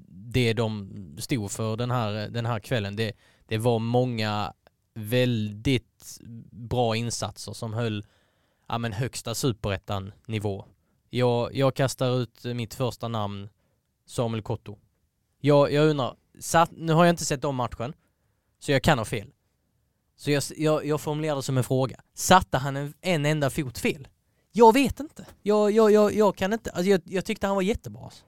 det 0.09 0.53
de 0.53 0.93
stod 1.19 1.51
för 1.51 1.77
den 1.77 1.91
här, 1.91 2.29
den 2.29 2.47
här 2.47 2.61
kvällen. 2.61 2.97
Det, 2.97 3.13
det 3.47 3.59
var 3.59 3.79
många 3.79 4.53
väldigt 4.95 6.19
bra 6.51 6.97
insatser 6.97 7.53
som 7.53 7.75
höll 7.75 8.05
ja, 8.69 8.79
men 8.79 8.93
högsta 8.93 9.35
superettan-nivå. 9.35 10.65
Jag, 11.11 11.55
jag 11.55 11.75
kastar 11.75 12.21
ut 12.21 12.45
mitt 12.45 12.75
första 12.75 13.09
namn, 13.09 13.49
Samuel 14.07 14.43
Kotto. 14.43 14.79
Jag, 15.41 15.73
jag 15.73 15.89
undrar, 15.91 16.17
satt, 16.39 16.71
nu 16.73 16.93
har 16.93 17.05
jag 17.05 17.13
inte 17.13 17.25
sett 17.25 17.45
om 17.45 17.57
matchen, 17.57 17.95
så 18.59 18.73
jag 18.73 18.83
kan 18.83 18.99
ha 18.99 19.05
fel. 19.05 19.31
Så 20.17 20.31
jag, 20.31 20.43
jag, 20.57 20.87
jag 20.87 21.01
formulerar 21.01 21.37
det 21.37 21.43
som 21.43 21.59
en 21.59 21.65
fråga. 21.65 21.97
Satte 22.15 22.59
han 22.59 22.77
en, 22.77 22.95
en 23.01 23.27
enda 23.27 23.51
fot 23.51 23.79
fel? 23.79 24.09
Jag 24.53 24.73
vet 24.73 25.01
inte. 25.01 25.27
Jag, 25.43 25.71
jag, 25.71 25.91
jag, 25.93 26.15
jag 26.15 26.37
kan 26.37 26.53
inte, 26.53 26.71
alltså 26.71 26.91
jag, 26.91 27.01
jag 27.05 27.25
tyckte 27.25 27.47
han 27.47 27.57
var 27.57 27.63
jättebra. 27.63 28.05
Alltså. 28.05 28.25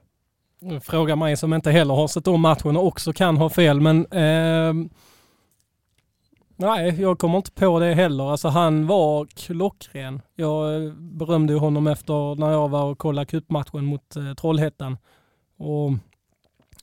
Fråga 0.81 1.15
mig 1.15 1.37
som 1.37 1.53
inte 1.53 1.71
heller 1.71 1.93
har 1.93 2.07
sett 2.07 2.27
om 2.27 2.41
matchen 2.41 2.77
och 2.77 2.87
också 2.87 3.13
kan 3.13 3.37
ha 3.37 3.49
fel, 3.49 3.81
men 3.81 4.05
eh, 4.05 4.73
nej, 6.55 7.01
jag 7.01 7.19
kommer 7.19 7.37
inte 7.37 7.51
på 7.51 7.79
det 7.79 7.93
heller. 7.93 8.31
Alltså 8.31 8.47
han 8.47 8.87
var 8.87 9.25
klockren. 9.25 10.21
Jag 10.35 10.83
eh, 10.85 10.93
berömde 10.93 11.53
honom 11.53 11.87
efter 11.87 12.35
när 12.35 12.51
jag 12.51 12.69
var 12.69 12.83
och 12.83 12.97
kollade 12.97 13.25
cupmatchen 13.25 13.85
mot 13.85 14.15
eh, 14.15 14.33
Trollhättan. 14.33 14.97
Och 15.57 15.91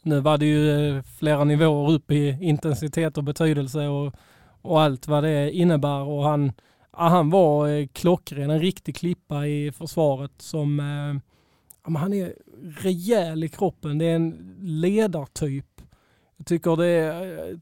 nu 0.03 0.21
var 0.21 0.39
det 0.39 0.47
ju 0.47 0.97
eh, 0.97 1.03
flera 1.19 1.45
nivåer 1.45 1.91
upp 1.93 2.11
i 2.11 2.39
intensitet 2.41 3.19
och 3.19 3.25
betydelse 3.25 3.87
och, 3.87 4.15
och 4.67 4.81
allt 4.81 5.09
vad 5.09 5.25
det 5.25 5.53
innebär. 5.53 6.01
Och 6.01 6.23
han, 6.23 6.53
han 6.91 7.31
var 7.31 7.69
eh, 7.69 7.87
klockren, 7.87 8.51
en 8.51 8.61
riktig 8.61 8.97
klippa 8.97 9.47
i 9.47 9.73
försvaret 9.73 10.33
som 10.39 10.81
eh, 10.81 11.97
han 11.97 12.13
är 12.13 12.35
rejäl 12.83 13.45
i 13.45 13.49
kroppen. 13.49 13.99
Det 13.99 14.05
är 14.05 14.17
en 14.17 14.57
ledartyp. 14.61 15.67
Jag 16.37 16.47
tycker 16.47 16.77
det 16.77 16.87
är 16.87 17.51
eh, 17.51 17.57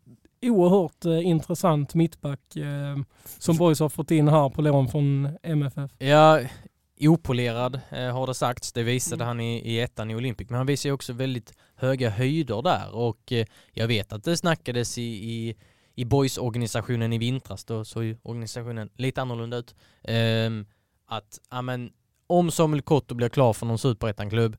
oerhört 0.51 1.05
eh, 1.05 1.27
intressant 1.27 1.95
mittback 1.95 2.57
eh, 2.57 2.97
som 3.39 3.57
Boys 3.57 3.81
har 3.81 3.89
fått 3.89 4.11
in 4.11 4.29
här 4.29 4.49
på 4.49 4.63
lån 4.63 4.89
från 4.89 5.29
MFF. 5.43 5.91
Ja, 5.99 6.41
opolerad 7.01 7.81
eh, 7.91 8.13
har 8.13 8.27
det 8.27 8.35
sagts. 8.35 8.73
Det 8.73 8.83
visade 8.83 9.25
mm. 9.25 9.27
han 9.27 9.41
i, 9.41 9.73
i 9.75 9.81
ettan 9.81 10.11
i 10.11 10.15
Olympic. 10.15 10.51
Men 10.51 10.57
han 10.57 10.67
visar 10.67 10.89
ju 10.89 10.93
också 10.93 11.13
väldigt 11.13 11.53
höga 11.77 12.11
höjder 12.11 12.63
där 12.63 12.95
och 12.95 13.33
jag 13.73 13.87
vet 13.87 14.13
att 14.13 14.25
det 14.25 14.37
snackades 14.37 14.99
i, 14.99 15.03
i, 15.03 15.57
i 15.95 16.05
Boys-organisationen 16.05 17.13
i 17.13 17.19
vintras. 17.19 17.65
Då 17.65 17.85
såg 17.85 18.05
ju 18.05 18.17
organisationen 18.23 18.91
lite 18.97 19.23
annorlunda 19.23 19.57
ut. 19.57 19.75
Um, 20.09 20.67
att, 21.07 21.41
ja 21.51 21.63
men 21.63 21.93
om 22.27 22.51
Samuel 22.51 22.83
Kotto 22.83 23.15
blir 23.15 23.29
klar 23.29 23.53
för 23.53 23.67
någon 23.67 23.79
superettan-klubb, 23.79 24.57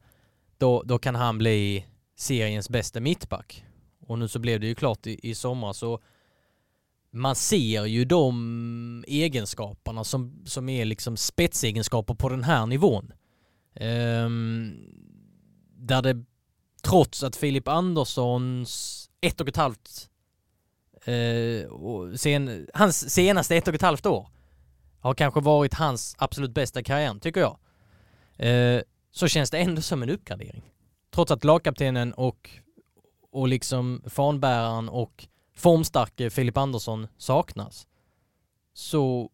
då, 0.58 0.84
då 0.84 1.00
kan 1.00 1.15
han 1.15 1.38
bli 1.38 1.86
seriens 2.15 2.70
bästa 2.70 3.00
mittback. 3.00 3.65
Och 4.08 4.20
nu 4.20 4.27
så 4.27 4.39
blev 4.39 4.60
det 4.60 4.68
ju 4.68 4.75
klart 4.75 5.08
i, 5.08 5.30
i 5.30 5.36
sommar 5.36 5.74
så 5.74 6.01
man 7.12 7.36
ser 7.36 7.86
ju 7.86 8.06
de 8.06 9.04
egenskaperna 9.08 10.04
som, 10.04 10.42
som 10.46 10.70
är 10.70 10.86
liksom 10.86 11.18
spetsegenskaper 11.18 12.13
på 12.13 12.30
den 12.30 12.44
här 12.44 12.65
nivån. 12.65 13.13
Um, 13.80 14.77
där 15.77 16.01
det 16.01 16.25
trots 16.84 17.24
att 17.24 17.36
Filip 17.36 17.68
Anderssons 17.68 19.10
ett 19.22 19.42
och 19.42 19.48
ett 19.48 19.58
halvt 19.58 20.10
Eh, 21.05 21.65
och 21.65 22.19
sen, 22.19 22.67
hans 22.74 23.13
senaste 23.13 23.55
ett 23.55 23.67
och 23.67 23.75
ett 23.75 23.81
halvt 23.81 24.05
år 24.05 24.27
har 25.00 25.13
kanske 25.13 25.39
varit 25.39 25.74
hans 25.74 26.15
absolut 26.17 26.53
bästa 26.53 26.83
karriär, 26.83 27.19
tycker 27.19 27.39
jag. 27.39 27.57
Eh, 28.38 28.81
så 29.12 29.27
känns 29.27 29.51
det 29.51 29.57
ändå 29.57 29.81
som 29.81 30.03
en 30.03 30.09
uppgradering. 30.09 30.63
Trots 31.12 31.31
att 31.31 31.43
lagkaptenen 31.43 32.13
och, 32.13 32.50
och 33.31 33.47
liksom 33.47 34.01
fanbäraren 34.05 34.89
och 34.89 35.27
formstarke 35.55 36.29
Filip 36.29 36.57
Andersson 36.57 37.07
saknas 37.17 37.88
så 38.74 39.29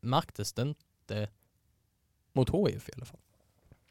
märktes 0.00 0.52
det 0.52 0.62
inte 0.62 1.28
mot 2.32 2.50
HIF 2.50 2.88
i 2.88 2.92
alla 2.96 3.04
fall. 3.04 3.20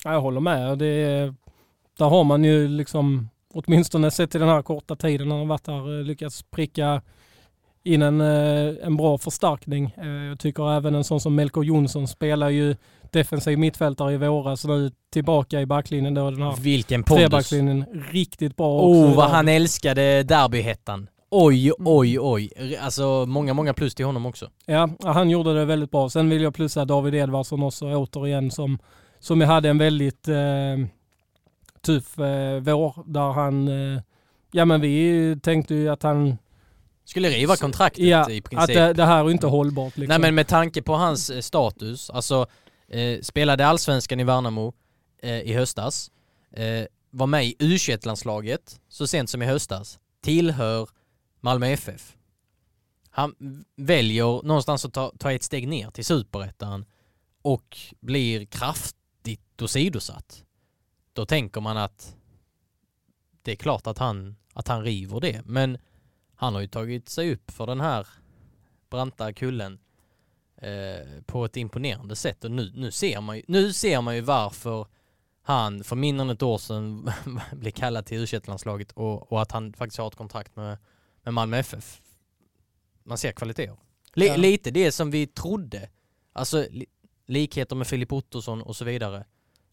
Jag 0.03 0.21
håller 0.21 0.39
med. 0.39 0.77
Det, 0.77 1.33
där 1.97 2.05
har 2.05 2.23
man 2.23 2.43
ju 2.43 2.67
liksom 2.67 3.29
åtminstone 3.53 4.11
sett 4.11 4.35
i 4.35 4.37
den 4.37 4.47
här 4.49 4.61
korta 4.61 4.95
tiden 4.95 5.29
när 5.29 5.37
han 5.37 5.47
varit 5.47 5.67
här 5.67 5.97
eh, 5.97 6.03
lyckats 6.03 6.43
pricka 6.43 7.01
in 7.85 8.01
en, 8.01 8.21
eh, 8.21 8.85
en 8.85 8.97
bra 8.97 9.17
förstärkning. 9.17 9.95
Eh, 9.97 10.07
jag 10.07 10.39
tycker 10.39 10.77
även 10.77 10.95
en 10.95 11.03
sån 11.03 11.19
som 11.19 11.35
Melko 11.35 11.63
Jonsson 11.63 12.07
spelar 12.07 12.49
ju 12.49 12.75
defensiv 13.11 13.59
mittfältare 13.59 14.13
i 14.13 14.17
våras 14.17 14.65
nu 14.65 14.91
tillbaka 15.13 15.61
i 15.61 15.65
backlinjen 15.65 16.13
då. 16.13 16.31
Den 16.31 16.41
här 16.41 16.55
Vilken 16.61 17.03
pondus! 17.03 17.53
Riktigt 18.11 18.55
bra 18.55 18.81
Oh, 18.81 19.15
vad 19.15 19.29
han 19.29 19.47
älskade 19.47 20.23
derbyhettan. 20.23 21.07
Oj, 21.29 21.65
mm. 21.65 21.87
oj, 21.87 22.19
oj. 22.19 22.77
Alltså 22.81 23.25
många, 23.27 23.53
många 23.53 23.73
plus 23.73 23.95
till 23.95 24.05
honom 24.05 24.25
också. 24.25 24.49
Ja, 24.65 24.89
han 25.03 25.29
gjorde 25.29 25.53
det 25.53 25.65
väldigt 25.65 25.91
bra. 25.91 26.09
Sen 26.09 26.29
vill 26.29 26.41
jag 26.41 26.55
plussa 26.55 26.85
David 26.85 27.15
Edvardsson 27.15 27.63
också 27.63 27.85
återigen 27.85 28.51
som, 28.51 28.79
som 29.19 29.41
jag 29.41 29.47
hade 29.47 29.69
en 29.69 29.77
väldigt 29.77 30.27
eh, 30.27 30.87
tuff 31.85 32.19
eh, 32.19 32.59
vår 32.59 33.03
där 33.05 33.31
han 33.31 33.67
eh, 33.67 34.01
Ja 34.55 34.65
men 34.65 34.81
vi 34.81 35.37
tänkte 35.43 35.75
ju 35.75 35.89
att 35.89 36.03
han... 36.03 36.37
Skulle 37.05 37.29
riva 37.29 37.55
kontraktet 37.55 38.05
ja, 38.05 38.29
i 38.29 38.41
princip. 38.41 38.59
att 38.61 38.67
det, 38.67 38.93
det 38.93 39.05
här 39.05 39.25
är 39.25 39.31
inte 39.31 39.47
hållbart 39.47 39.97
liksom. 39.97 40.09
Nej 40.09 40.19
men 40.19 40.35
med 40.35 40.47
tanke 40.47 40.81
på 40.81 40.95
hans 40.95 41.29
eh, 41.29 41.41
status, 41.41 42.09
alltså 42.09 42.47
eh, 42.87 43.21
spelade 43.21 43.67
allsvenskan 43.67 44.19
i 44.19 44.23
Värnamo 44.23 44.73
eh, 45.21 45.39
i 45.39 45.53
höstas, 45.53 46.11
eh, 46.51 46.85
var 47.11 47.27
med 47.27 47.45
i 47.45 47.55
U21-landslaget 47.59 48.79
så 48.89 49.07
sent 49.07 49.29
som 49.29 49.41
i 49.41 49.45
höstas, 49.45 49.99
tillhör 50.21 50.89
Malmö 51.41 51.67
FF. 51.67 52.15
Han 53.09 53.35
väljer 53.75 54.43
någonstans 54.43 54.85
att 54.85 54.93
ta, 54.93 55.11
ta 55.19 55.31
ett 55.31 55.43
steg 55.43 55.67
ner 55.67 55.91
till 55.91 56.05
superettan 56.05 56.85
och 57.41 57.77
blir 58.01 58.45
kraftigt 58.45 59.61
åsidosatt. 59.61 60.43
Då 61.13 61.25
tänker 61.25 61.61
man 61.61 61.77
att 61.77 62.15
det 63.41 63.51
är 63.51 63.55
klart 63.55 63.87
att 63.87 63.97
han, 63.97 64.35
att 64.53 64.67
han 64.67 64.83
river 64.83 65.19
det, 65.19 65.41
men 65.45 65.77
han 66.35 66.53
har 66.53 66.61
ju 66.61 66.67
tagit 66.67 67.09
sig 67.09 67.33
upp 67.33 67.51
för 67.51 67.67
den 67.67 67.81
här 67.81 68.07
branta 68.89 69.33
kullen 69.33 69.79
eh, 70.57 71.21
på 71.25 71.45
ett 71.45 71.57
imponerande 71.57 72.15
sätt 72.15 72.43
och 72.43 72.51
nu, 72.51 72.71
nu, 72.75 72.91
ser 72.91 73.21
man 73.21 73.37
ju, 73.37 73.43
nu 73.47 73.73
ser 73.73 74.01
man 74.01 74.15
ju 74.15 74.21
varför 74.21 74.87
han 75.41 75.83
för 75.83 75.95
mindre 75.95 76.23
än 76.23 76.29
ett 76.29 76.43
år 76.43 76.57
sedan 76.57 77.11
blev 77.51 77.71
kallad 77.71 78.05
till 78.05 78.17
u 78.17 78.39
landslaget 78.47 78.91
och, 78.91 79.31
och, 79.31 79.41
att 79.41 79.51
han 79.51 79.73
faktiskt 79.73 79.99
har 79.99 80.07
ett 80.07 80.15
kontrakt 80.15 80.55
med, 80.55 80.77
med 81.23 81.33
Malmö 81.33 81.57
FF. 81.57 82.01
Man 83.03 83.17
ser 83.17 83.31
kvaliteter. 83.31 83.77
Li, 84.13 84.27
ja. 84.27 84.35
Lite 84.35 84.71
det 84.71 84.91
som 84.91 85.11
vi 85.11 85.27
trodde. 85.27 85.89
Alltså 86.33 86.65
li, 86.69 86.85
likheter 87.25 87.75
med 87.75 87.87
Filip 87.87 88.13
Ottosson 88.13 88.61
och 88.61 88.75
så 88.75 88.85
vidare. 88.85 89.25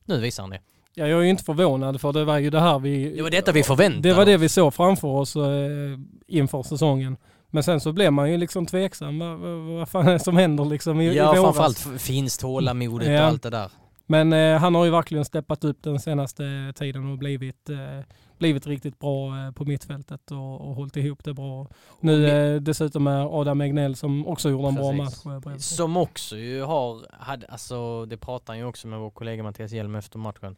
Nu 0.04 0.20
visar 0.20 0.42
han 0.42 0.50
det. 0.50 0.60
Ja, 0.94 1.06
jag 1.06 1.20
är 1.20 1.24
inte 1.24 1.44
förvånad 1.44 2.00
för 2.00 2.12
det 2.12 2.24
var 2.24 2.38
ju 2.38 2.50
det 2.50 2.60
här 2.60 2.78
vi... 2.78 3.16
Det 3.16 3.22
var 3.22 3.30
detta 3.30 3.52
vi 3.52 3.62
förväntade 3.62 4.08
Det 4.08 4.14
var 4.14 4.26
det 4.26 4.36
vi 4.36 4.48
såg 4.48 4.74
framför 4.74 5.08
oss 5.08 5.36
eh, 5.36 5.98
inför 6.26 6.62
säsongen. 6.62 7.16
Men 7.50 7.62
sen 7.62 7.80
så 7.80 7.92
blev 7.92 8.12
man 8.12 8.30
ju 8.30 8.36
liksom 8.36 8.66
tveksam. 8.66 9.18
Vad, 9.18 9.38
vad, 9.38 9.58
vad 9.58 9.88
fan 9.88 10.08
är 10.08 10.12
det 10.12 10.18
som 10.18 10.36
händer 10.36 10.64
liksom 10.64 11.00
i, 11.00 11.06
ja, 11.06 11.12
i 11.12 11.38
våras? 11.38 11.56
framförallt 11.56 12.02
finns 12.02 12.38
tålamodet 12.38 13.08
ja. 13.08 13.20
och 13.20 13.26
allt 13.26 13.42
det 13.42 13.50
där. 13.50 13.70
Men 14.06 14.32
eh, 14.32 14.58
han 14.58 14.74
har 14.74 14.84
ju 14.84 14.90
verkligen 14.90 15.24
steppat 15.24 15.64
upp 15.64 15.82
den 15.82 16.00
senaste 16.00 16.72
tiden 16.76 17.12
och 17.12 17.18
blivit, 17.18 17.70
eh, 17.70 18.00
blivit 18.38 18.66
riktigt 18.66 18.98
bra 18.98 19.38
eh, 19.38 19.52
på 19.52 19.64
mittfältet 19.64 20.30
och, 20.30 20.60
och 20.60 20.74
hållit 20.74 20.96
ihop 20.96 21.24
det 21.24 21.34
bra. 21.34 21.66
Nu 22.00 22.26
eh, 22.28 22.60
dessutom 22.60 23.04
med 23.04 23.26
Adam 23.26 23.60
Egnell 23.60 23.96
som 23.96 24.26
också 24.26 24.50
gjorde 24.50 24.68
en 24.68 24.76
Precis. 24.76 25.24
bra 25.24 25.40
match. 25.40 25.62
Som 25.62 25.96
också 25.96 26.36
ju 26.36 26.62
har, 26.62 27.06
hade, 27.12 27.46
alltså 27.46 28.06
det 28.06 28.16
pratade 28.16 28.52
han 28.52 28.58
ju 28.58 28.64
också 28.64 28.88
med 28.88 28.98
vår 28.98 29.10
kollega 29.10 29.42
Mattias 29.42 29.72
Hjelm 29.72 29.94
efter 29.94 30.18
matchen. 30.18 30.56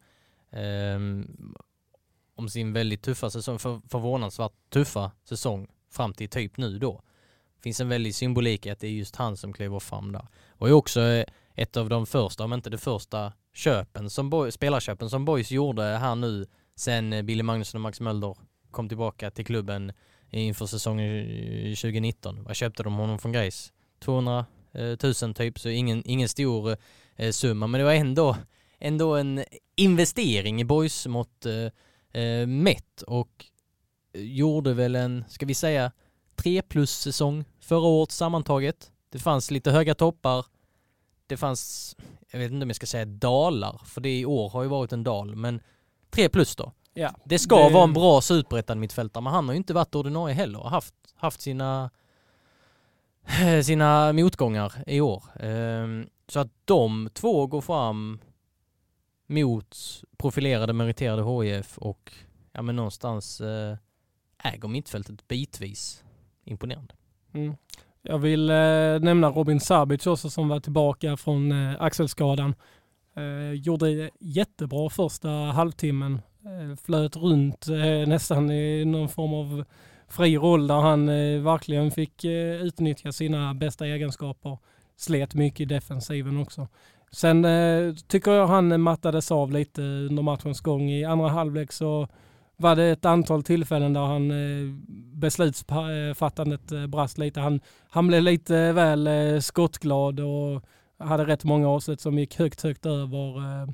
Ehm, 0.55 1.55
om 2.35 2.49
sin 2.49 2.73
väldigt 2.73 3.01
tuffa 3.01 3.29
säsong, 3.29 3.59
för, 3.59 3.81
förvånansvärt 3.89 4.53
tuffa 4.69 5.11
säsong 5.23 5.67
fram 5.91 6.13
till 6.13 6.29
typ 6.29 6.57
nu 6.57 6.79
då. 6.79 7.01
Finns 7.63 7.79
en 7.79 7.89
väldig 7.89 8.15
symbolik 8.15 8.65
i 8.65 8.69
att 8.69 8.79
det 8.79 8.87
är 8.87 8.91
just 8.91 9.15
han 9.15 9.37
som 9.37 9.53
kliver 9.53 9.79
fram 9.79 10.11
där. 10.11 10.27
Och 10.49 10.69
är 10.69 10.73
också 10.73 11.01
eh, 11.01 11.25
ett 11.55 11.77
av 11.77 11.89
de 11.89 12.05
första, 12.05 12.43
om 12.43 12.53
inte 12.53 12.69
det 12.69 12.77
första, 12.77 13.33
köpen 13.53 14.09
som 14.09 14.29
boy, 14.29 14.51
spelarköpen 14.51 15.09
som 15.09 15.25
Boys 15.25 15.51
gjorde 15.51 15.83
här 15.83 16.15
nu 16.15 16.45
sen 16.75 17.13
eh, 17.13 17.21
Billy 17.21 17.43
Magnusson 17.43 17.79
och 17.79 17.81
Max 17.81 17.99
Mölder 17.99 18.37
kom 18.71 18.87
tillbaka 18.87 19.31
till 19.31 19.45
klubben 19.45 19.91
inför 20.29 20.65
säsongen 20.65 21.25
2019. 21.75 22.43
Vad 22.43 22.55
köpte 22.55 22.83
de 22.83 22.93
honom 22.93 23.19
från 23.19 23.31
Grace? 23.31 23.71
200 23.99 24.45
000 24.73 24.91
eh, 24.91 25.33
typ, 25.33 25.59
så 25.59 25.69
ingen, 25.69 26.03
ingen 26.05 26.29
stor 26.29 26.77
summa, 27.31 27.67
men 27.67 27.79
det 27.79 27.85
var 27.85 27.93
ändå, 27.93 28.35
ändå 28.79 29.15
en 29.15 29.43
investering 29.75 30.61
i 30.61 30.65
Boys 30.65 31.07
mot 31.07 31.45
eh, 31.45 32.21
eh 32.21 32.47
mätt 32.47 33.01
och 33.01 33.45
gjorde 34.13 34.73
väl 34.73 34.95
en, 34.95 35.25
ska 35.27 35.45
vi 35.45 35.53
säga, 35.53 35.91
3 36.35 36.61
plus 36.61 36.91
säsong 36.91 37.45
förra 37.59 37.87
året 37.87 38.11
sammantaget. 38.11 38.91
Det 39.09 39.19
fanns 39.19 39.51
lite 39.51 39.71
höga 39.71 39.95
toppar, 39.95 40.45
det 41.27 41.37
fanns, 41.37 41.95
jag 42.31 42.39
vet 42.39 42.51
inte 42.51 42.63
om 42.63 42.69
jag 42.69 42.75
ska 42.75 42.85
säga 42.85 43.05
dalar, 43.05 43.81
för 43.85 44.01
det 44.01 44.19
i 44.19 44.25
år 44.25 44.49
har 44.49 44.63
ju 44.63 44.69
varit 44.69 44.93
en 44.93 45.03
dal, 45.03 45.35
men 45.35 45.61
3 46.09 46.29
plus 46.29 46.55
då. 46.55 46.71
Ja, 46.93 47.11
det 47.23 47.39
ska 47.39 47.67
det... 47.67 47.73
vara 47.73 47.83
en 47.83 47.93
bra 47.93 48.21
superettan 48.21 48.79
mittfältare, 48.79 49.23
men 49.23 49.33
han 49.33 49.45
har 49.45 49.53
ju 49.53 49.57
inte 49.57 49.73
varit 49.73 49.95
ordinarie 49.95 50.35
heller 50.35 50.59
och 50.59 50.69
haft, 50.69 50.95
haft 51.15 51.41
sina, 51.41 51.89
sina 53.63 54.13
motgångar 54.13 54.73
i 54.87 55.01
år. 55.01 55.23
Ehm, 55.39 56.07
så 56.27 56.39
att 56.39 56.51
de 56.65 57.09
två 57.13 57.47
går 57.47 57.61
fram 57.61 58.19
mot 59.27 59.77
profilerade 60.17 60.73
meriterade 60.73 61.45
HIF 61.45 61.77
och 61.77 62.13
ja 62.51 62.61
men 62.61 62.75
någonstans 62.75 63.41
eh, 63.41 63.77
äger 64.43 64.67
mittfältet 64.67 65.27
bitvis. 65.27 66.03
Imponerande. 66.43 66.93
Mm. 67.33 67.55
Jag 68.01 68.19
vill 68.19 68.49
eh, 68.49 68.55
nämna 68.99 69.29
Robin 69.29 69.59
Sabic 69.59 70.07
också 70.07 70.29
som 70.29 70.47
var 70.47 70.59
tillbaka 70.59 71.17
från 71.17 71.51
eh, 71.51 71.81
axelskadan. 71.81 72.55
Eh, 73.15 73.51
gjorde 73.51 74.09
jättebra 74.19 74.89
första 74.89 75.29
halvtimmen. 75.29 76.21
Eh, 76.45 76.75
flöt 76.75 77.15
runt 77.15 77.67
eh, 77.67 78.07
nästan 78.07 78.51
i 78.51 78.85
någon 78.85 79.09
form 79.09 79.33
av 79.33 79.65
fri 80.07 80.37
roll 80.37 80.67
där 80.67 80.81
han 80.81 81.09
eh, 81.09 81.41
verkligen 81.41 81.91
fick 81.91 82.23
eh, 82.23 82.61
utnyttja 82.61 83.11
sina 83.11 83.53
bästa 83.53 83.85
egenskaper. 83.87 84.57
Slet 84.95 85.33
mycket 85.35 85.59
i 85.59 85.65
defensiven 85.65 86.37
också. 86.37 86.67
Sen 87.15 87.45
eh, 87.45 87.93
tycker 88.07 88.31
jag 88.31 88.47
han 88.47 88.81
mattades 88.81 89.31
av 89.31 89.51
lite 89.51 89.81
under 89.81 90.23
matchens 90.23 90.61
gång. 90.61 90.89
I 90.89 91.05
andra 91.05 91.29
halvlek 91.29 91.71
så 91.71 92.07
var 92.57 92.75
det 92.75 92.83
ett 92.83 93.05
antal 93.05 93.43
tillfällen 93.43 93.93
där 93.93 94.01
han 94.01 94.31
eh, 94.31 94.75
beslutsfattandet 95.13 96.71
eh, 96.71 96.87
brast 96.87 97.17
lite. 97.17 97.39
Han, 97.39 97.59
han 97.89 98.07
blev 98.07 98.23
lite 98.23 98.71
väl 98.71 99.07
eh, 99.07 99.39
skottglad 99.39 100.19
och 100.19 100.61
hade 100.99 101.25
rätt 101.25 101.43
många 101.43 101.69
avslut 101.69 102.01
som 102.01 102.19
gick 102.19 102.39
högt, 102.39 102.61
högt 102.63 102.85
över. 102.85 103.37
Eh. 103.37 103.69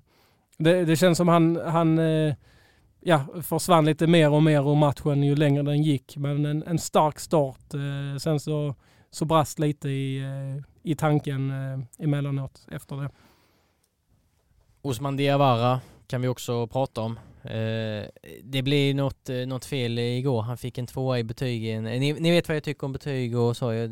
Det, 0.57 0.85
det 0.85 0.95
känns 0.95 1.17
som 1.17 1.27
han, 1.27 1.55
han 1.65 1.99
eh, 1.99 2.35
ja, 2.99 3.25
försvann 3.43 3.85
lite 3.85 4.07
mer 4.07 4.31
och 4.31 4.43
mer 4.43 4.71
ur 4.71 4.75
matchen 4.75 5.23
ju 5.23 5.35
längre 5.35 5.63
den 5.63 5.83
gick. 5.83 6.17
Men 6.17 6.45
en, 6.45 6.63
en 6.63 6.79
stark 6.79 7.19
start. 7.19 7.73
Eh, 7.73 8.17
sen 8.19 8.39
så, 8.39 8.75
så 9.11 9.25
brast 9.25 9.59
lite 9.59 9.89
i, 9.89 10.23
i 10.83 10.95
tanken 10.95 11.53
emellanåt 11.99 12.67
efter 12.71 12.95
det. 12.95 13.09
Osman 14.81 15.17
Diawara 15.17 15.81
kan 16.07 16.21
vi 16.21 16.27
också 16.27 16.67
prata 16.67 17.01
om. 17.01 17.19
Eh, 17.43 18.05
det 18.43 18.61
blev 18.63 18.95
något, 18.95 19.29
eh, 19.29 19.35
något 19.35 19.65
fel 19.65 19.99
igår. 19.99 20.41
Han 20.41 20.57
fick 20.57 20.77
en 20.77 20.87
tvåa 20.87 21.19
i 21.19 21.23
betygen. 21.23 21.87
Eh, 21.87 21.99
ni, 21.99 22.13
ni, 22.13 22.31
vet 22.31 22.47
vad 22.47 22.55
jag 22.55 22.63
tycker 22.63 22.85
om 22.85 22.93
betyg 22.93 23.37
och 23.37 23.57
så. 23.57 23.73
Jag 23.73 23.91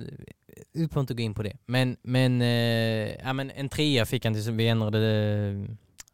eh, 0.73 0.89
får 0.89 0.99
inte 0.99 1.13
gå 1.13 1.23
in 1.23 1.33
på 1.33 1.43
det. 1.43 1.57
Men, 1.65 1.97
men, 2.01 2.41
eh, 2.41 3.15
ja, 3.15 3.33
men 3.33 3.51
en 3.51 3.69
trea 3.69 4.05
fick 4.05 4.25
han 4.25 4.33
tills 4.33 4.47
vi 4.47 4.67
ändrade 4.67 4.99
det. 4.99 5.67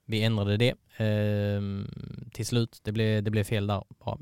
Vi 0.05 0.23
ändrade 0.23 0.57
det 0.57 0.73
ehm, 0.97 1.87
till 2.33 2.45
slut. 2.45 2.79
Det 2.83 2.91
blev, 2.91 3.23
det 3.23 3.31
blev 3.31 3.43
fel 3.43 3.67
där. 3.67 3.83
Bra. 4.03 4.19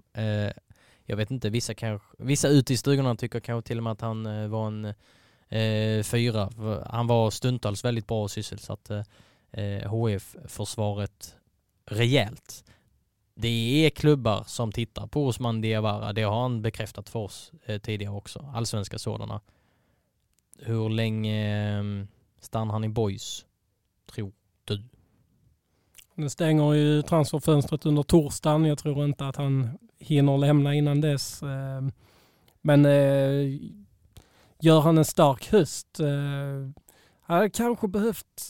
jag 1.06 1.18
vet 1.18 1.32
inte, 1.32 1.50
vissa, 1.50 1.74
kanske, 1.74 2.08
vissa 2.18 2.48
ute 2.48 2.74
i 2.74 2.78
stugorna 2.78 3.16
tycker 3.16 3.40
kanske 3.40 3.68
till 3.68 3.78
och 3.78 3.84
med 3.84 3.92
att 3.92 4.02
han 4.02 4.50
var 4.50 4.68
en 4.68 4.94
fyra. 6.04 6.50
Han 6.86 7.08
var 7.08 7.32
stundtals 7.32 7.86
väldigt 7.86 8.08
bra 8.08 8.24
och 8.24 8.32
sysselsatt 8.32 8.92
Eh, 9.54 9.90
HF-försvaret 9.90 11.36
rejält 11.86 12.64
det 13.36 13.86
är 13.86 13.90
klubbar 13.90 14.44
som 14.48 14.72
tittar 14.72 15.08
på 15.08 15.28
Osman 15.28 15.62
Diawara. 15.62 16.14
Det 16.14 16.22
har 16.22 16.42
han 16.42 16.62
bekräftat 16.62 17.10
för 17.10 17.20
oss 17.20 17.52
eh, 17.66 17.80
tidigare 17.80 18.14
också, 18.14 18.52
allsvenska 18.54 19.00
sådana. 19.00 19.42
Hur 20.60 20.90
länge 20.90 21.68
ehm, 21.80 22.08
stannar 22.40 22.74
han 22.74 22.84
i 22.84 22.90
Boys, 22.90 23.46
tror 24.12 24.32
du? 24.66 24.84
Nu 26.16 26.30
stänger 26.30 26.74
ju 26.74 27.02
transferfönstret 27.02 27.86
under 27.86 28.04
torsdagen. 28.04 28.66
Jag 28.66 28.78
tror 28.78 29.06
inte 29.06 29.28
att 29.28 29.36
han 29.36 29.78
hinner 30.00 30.38
lämna 30.38 30.74
innan 30.74 31.02
dess. 31.02 31.44
Ehm, 31.44 31.92
men 32.62 32.86
eh, 32.86 33.60
gör 34.60 34.82
han 34.82 34.98
en 34.98 35.06
stark 35.06 35.52
höst 35.52 36.00
eh, 36.00 36.83
hade 37.34 37.50
kanske 37.50 37.88
behövt 37.88 38.50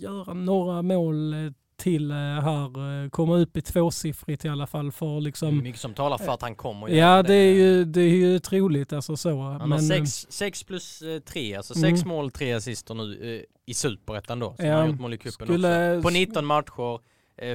göra 0.00 0.34
några 0.34 0.82
mål 0.82 1.34
till 1.82 2.10
eh, 2.10 2.16
här, 2.16 3.02
eh, 3.04 3.10
komma 3.10 3.36
upp 3.36 3.56
i 3.56 3.62
tvåsiffrigt 3.62 4.44
i 4.44 4.48
alla 4.48 4.66
fall 4.66 4.92
för 4.92 5.20
liksom... 5.20 5.58
Mycket 5.58 5.80
som 5.80 5.94
talar 5.94 6.18
för 6.18 6.32
att 6.32 6.42
han 6.42 6.54
kommer 6.54 6.88
Ja 6.88 7.22
det. 7.22 7.34
är 7.34 7.54
ju, 7.54 7.84
det 7.84 8.00
är 8.00 8.08
ju 8.08 8.38
troligt 8.38 8.92
alltså 8.92 9.16
så. 9.16 9.40
Han 9.42 9.68
men, 9.68 9.72
har 9.72 9.78
sex, 9.78 10.26
sex 10.30 10.62
plus 10.62 11.02
eh, 11.02 11.18
tre, 11.20 11.54
alltså 11.54 11.76
mm. 11.76 11.90
sex 11.90 12.04
mål, 12.04 12.30
tre 12.30 12.52
assister 12.52 12.94
nu 12.94 13.44
i 13.66 13.74
superettan 13.74 14.38
då. 14.38 14.54
Så 14.56 14.62
ja, 14.62 14.72
han 14.72 14.80
har 14.80 14.88
gjort 14.88 15.00
mål 15.00 15.14
i 15.14 15.18
cupen 15.18 15.46
skulle... 15.46 15.96
också. 15.96 16.02
På 16.02 16.10
19 16.10 16.46
matcher, 16.46 17.00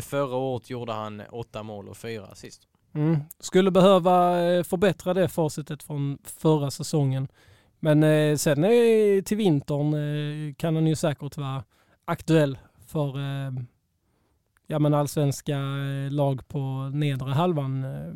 förra 0.02 0.36
året 0.36 0.70
gjorde 0.70 0.94
han 0.94 1.22
åtta 1.32 1.64
mål 1.64 1.88
och 1.90 1.98
fyra 1.98 2.26
assist. 2.26 2.62
Mm. 2.96 3.18
Skulle 3.40 3.72
behöva 3.72 4.34
förbättra 4.64 5.14
det 5.14 5.30
facitet 5.30 5.84
från 5.84 6.18
förra 6.24 6.72
säsongen. 6.72 7.28
Men 7.80 8.38
sen 8.38 8.56
till 9.24 9.38
vintern 9.38 10.54
kan 10.54 10.76
han 10.76 10.88
ju 10.88 10.96
säkert 10.96 11.38
vara 11.38 11.64
aktuell 12.06 12.58
för 12.88 13.18
ja, 14.68 14.80
men 14.80 14.94
allsvenska 14.94 15.58
eh, 15.58 16.12
lag 16.12 16.48
på 16.48 16.92
nedre 16.94 17.30
halvan. 17.32 17.84
Eh, 17.84 18.14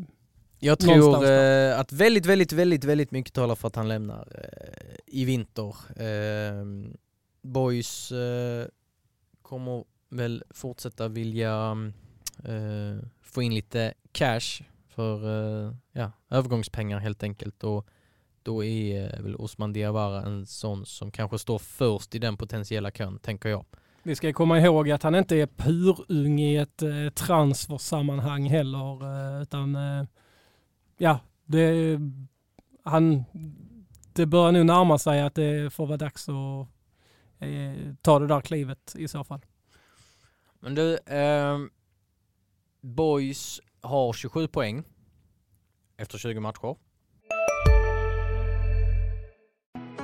Jag 0.60 0.80
tror 0.80 1.26
eh, 1.32 1.80
att 1.80 1.92
väldigt, 1.92 2.26
väldigt, 2.26 2.54
väldigt, 2.54 2.84
väldigt 2.84 3.12
mycket 3.12 3.34
talar 3.34 3.56
för 3.56 3.68
att 3.68 3.76
han 3.76 3.88
lämnar 3.88 4.28
eh, 4.36 4.96
i 5.08 5.26
vinter. 5.26 5.76
Eh, 6.02 6.66
Boys 7.42 8.12
eh, 8.12 8.66
kommer 9.42 9.84
väl 10.10 10.44
fortsätta 10.50 11.08
vilja 11.08 11.78
eh, 12.46 13.08
få 13.22 13.42
in 13.42 13.54
lite 13.56 13.94
cash 14.12 14.64
för 14.88 15.16
eh, 15.68 15.74
ja, 15.92 16.12
övergångspengar 16.30 17.00
helt 17.00 17.24
enkelt 17.24 17.64
och 17.64 17.88
då 18.44 18.64
är 18.64 19.22
väl 19.22 19.36
Osman 19.36 19.74
Diawara 19.74 20.22
en 20.22 20.46
sån 20.46 20.86
som 20.86 21.12
kanske 21.12 21.40
står 21.40 21.60
först 21.60 22.16
i 22.16 22.20
den 22.20 22.38
potentiella 22.38 22.92
kön, 22.92 23.20
tänker 23.20 23.50
jag. 23.50 23.66
Vi 24.04 24.16
ska 24.16 24.34
komma 24.34 24.60
ihåg 24.60 24.92
att 24.92 25.04
han 25.04 25.16
inte 25.16 25.36
är 25.36 25.48
purung 25.48 26.40
i 26.40 26.58
ett 26.58 26.82
eh, 26.82 27.10
transfersammanhang 27.16 28.50
heller, 28.50 29.04
eh, 29.04 29.42
utan 29.42 29.76
eh, 29.76 30.06
ja, 30.98 31.20
det, 31.46 32.00
han, 32.84 33.24
det 34.14 34.26
börjar 34.26 34.52
nu 34.52 34.64
närma 34.64 34.98
sig 34.98 35.22
att 35.22 35.36
det 35.36 35.74
får 35.74 35.86
vara 35.86 35.98
dags 35.98 36.30
att 36.30 36.68
eh, 37.40 37.94
ta 38.02 38.20
det 38.20 38.28
där 38.28 38.42
klivet 38.42 38.96
i 38.98 39.08
så 39.08 39.24
fall. 39.24 39.42
Men 40.60 40.76
du, 40.76 40.98
eh, 40.98 41.58
Boys 42.82 43.62
har 43.82 44.14
27 44.14 44.48
poäng 44.48 44.84
efter 45.98 46.18
20 46.18 46.40
matcher. 46.40 46.76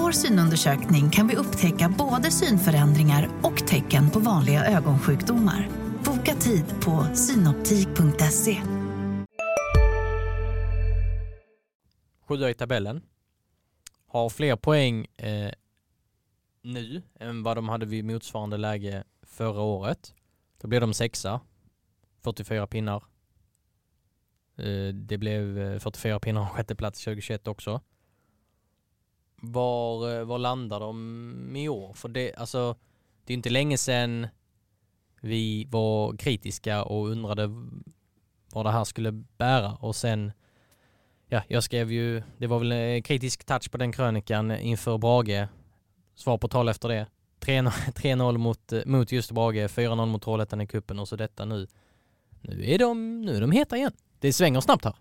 Vår 0.00 0.12
synundersökning 0.12 1.10
kan 1.10 1.28
vi 1.28 1.36
upptäcka 1.36 1.94
både 1.98 2.30
synförändringar 2.30 3.30
och 3.42 3.66
tecken 3.66 4.10
på 4.10 4.18
vanliga 4.18 4.64
ögonsjukdomar. 4.64 5.68
Boka 6.04 6.34
tid 6.34 6.64
på 6.84 7.06
synoptik.se. 7.14 8.62
Sjua 12.20 12.50
i 12.50 12.54
tabellen. 12.54 13.02
Har 14.06 14.28
fler 14.28 14.56
poäng 14.56 15.06
eh, 15.16 15.52
nu 16.62 17.02
än 17.20 17.42
vad 17.42 17.56
de 17.56 17.68
hade 17.68 17.86
vid 17.86 18.04
motsvarande 18.04 18.56
läge 18.56 19.04
förra 19.22 19.60
året. 19.60 20.14
Då 20.60 20.68
blev 20.68 20.80
de 20.80 20.94
sexa. 20.94 21.40
44 22.24 22.66
pinnar. 22.66 23.04
Eh, 24.56 24.94
det 24.94 25.18
blev 25.18 25.58
eh, 25.58 25.78
44 25.78 26.20
pinnar 26.20 26.40
och 26.40 26.48
sjätte 26.48 26.74
plats 26.74 27.04
2021 27.04 27.48
också. 27.48 27.80
Var, 29.40 30.18
eh, 30.18 30.24
var 30.24 30.38
landar 30.38 30.80
de 30.80 31.56
i 31.56 31.68
år? 31.68 31.92
För 31.92 32.08
det, 32.08 32.34
alltså, 32.34 32.76
det 33.24 33.32
är 33.32 33.34
inte 33.34 33.50
länge 33.50 33.78
sedan 33.78 34.26
vi 35.20 35.64
var 35.70 36.16
kritiska 36.16 36.84
och 36.84 37.08
undrade 37.08 37.50
vad 38.52 38.66
det 38.66 38.70
här 38.70 38.84
skulle 38.84 39.12
bära 39.12 39.72
och 39.72 39.96
sen 39.96 40.32
ja, 41.28 41.42
jag 41.48 41.64
skrev 41.64 41.92
ju, 41.92 42.22
det 42.38 42.46
var 42.46 42.58
väl 42.58 42.72
en 42.72 43.02
kritisk 43.02 43.44
touch 43.44 43.70
på 43.70 43.78
den 43.78 43.92
krönikan 43.92 44.50
inför 44.50 44.98
Brage. 44.98 45.48
Svar 46.14 46.38
på 46.38 46.48
tal 46.48 46.68
efter 46.68 46.88
det. 46.88 47.06
3-0 47.40 48.38
mot, 48.38 48.72
eh, 48.72 48.80
mot 48.86 49.12
just 49.12 49.32
Brage, 49.32 49.68
4-0 49.68 50.06
mot 50.06 50.22
Trollhättan 50.22 50.60
i 50.60 50.66
kuppen 50.66 50.98
och 50.98 51.08
så 51.08 51.16
detta 51.16 51.44
nu. 51.44 51.66
Nu 52.40 52.70
är 52.70 52.78
de, 52.78 53.20
nu 53.20 53.36
är 53.36 53.40
de 53.40 53.50
heta 53.50 53.76
igen. 53.76 53.92
Det 54.20 54.32
svänger 54.32 54.60
snabbt 54.60 54.84
här. 54.84 54.94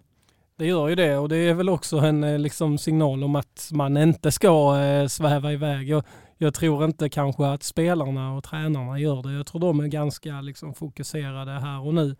Det 0.57 0.65
gör 0.65 0.87
ju 0.87 0.95
det 0.95 1.17
och 1.17 1.29
det 1.29 1.37
är 1.37 1.53
väl 1.53 1.69
också 1.69 1.97
en 1.97 2.23
eh, 2.23 2.39
liksom, 2.39 2.77
signal 2.77 3.23
om 3.23 3.35
att 3.35 3.69
man 3.73 3.97
inte 3.97 4.31
ska 4.31 4.79
eh, 4.79 5.07
sväva 5.07 5.51
iväg. 5.51 5.89
Jag, 5.89 6.03
jag, 6.37 6.53
tror 6.53 6.85
inte 6.85 7.09
kanske 7.09 7.45
att 7.45 7.63
spelarna 7.63 8.33
och 8.33 8.43
tränarna 8.43 8.99
gör 8.99 9.23
det. 9.23 9.33
Jag 9.33 9.45
tror 9.45 9.61
de 9.61 9.79
är 9.79 9.87
ganska 9.87 10.41
liksom, 10.41 10.73
fokuserade 10.73 11.51
här 11.51 11.85
och 11.85 11.93
nu. 11.93 12.15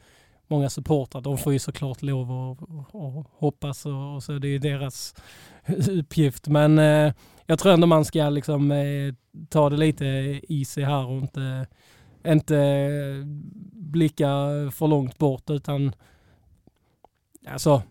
Många 0.48 0.70
supportrar, 0.70 1.22
de 1.22 1.38
får 1.38 1.54
ju 1.54 1.60
såklart 1.60 2.02
lov 2.02 2.32
att, 2.32 3.28
hoppas 3.40 3.86
och, 3.86 4.16
och, 4.16 4.24
så 4.24 4.32
det 4.32 4.48
är 4.48 4.60
deras 4.60 5.16
uppgift. 5.90 6.48
Men 6.48 6.80
eh, 6.80 7.14
jag 7.46 7.60
tror 7.60 7.74
ändå 7.74 7.88
man 7.88 8.06
ska 8.06 8.30
liksom, 8.30 8.72
eh, 8.72 9.14
ta 9.50 9.70
det 9.70 9.78
lite 9.78 10.06
easy 10.50 10.84
här 10.84 11.06
och 11.06 11.18
inte, 11.18 11.68
inte 12.28 12.88
blicka 13.74 14.28
för 14.74 14.88
långt 14.88 15.18
bort 15.18 15.50
utan 15.50 15.92
alltså 17.48 17.82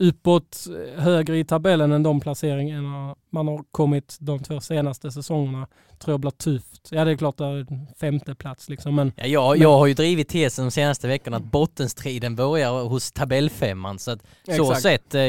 uppåt 0.00 0.66
högre 0.96 1.38
i 1.38 1.44
tabellen 1.44 1.92
än 1.92 2.02
de 2.02 2.20
placeringarna 2.20 3.16
man 3.30 3.48
har 3.48 3.64
kommit 3.70 4.16
de 4.20 4.42
två 4.42 4.60
senaste 4.60 5.10
säsongerna 5.10 5.66
tror 5.98 6.12
jag 6.12 6.20
blir 6.20 6.30
tufft. 6.30 6.88
Ja 6.90 7.04
det 7.04 7.10
är 7.10 7.16
klart 7.16 7.36
det 7.36 7.44
är 7.44 7.66
femte 8.00 8.34
plats 8.34 8.68
liksom 8.68 8.94
men... 8.94 9.12
Ja, 9.16 9.26
jag, 9.26 9.50
men, 9.50 9.62
jag 9.62 9.78
har 9.78 9.86
ju 9.86 9.94
drivit 9.94 10.28
tesen 10.28 10.64
de 10.64 10.70
senaste 10.70 11.08
veckorna 11.08 11.36
att 11.36 11.44
bottenstriden 11.44 12.36
börjar 12.36 12.84
hos 12.84 13.12
tabellfemman 13.12 13.98
så 13.98 14.10
att 14.10 14.26
så 14.56 14.74
sett 14.74 15.14
eh, 15.14 15.22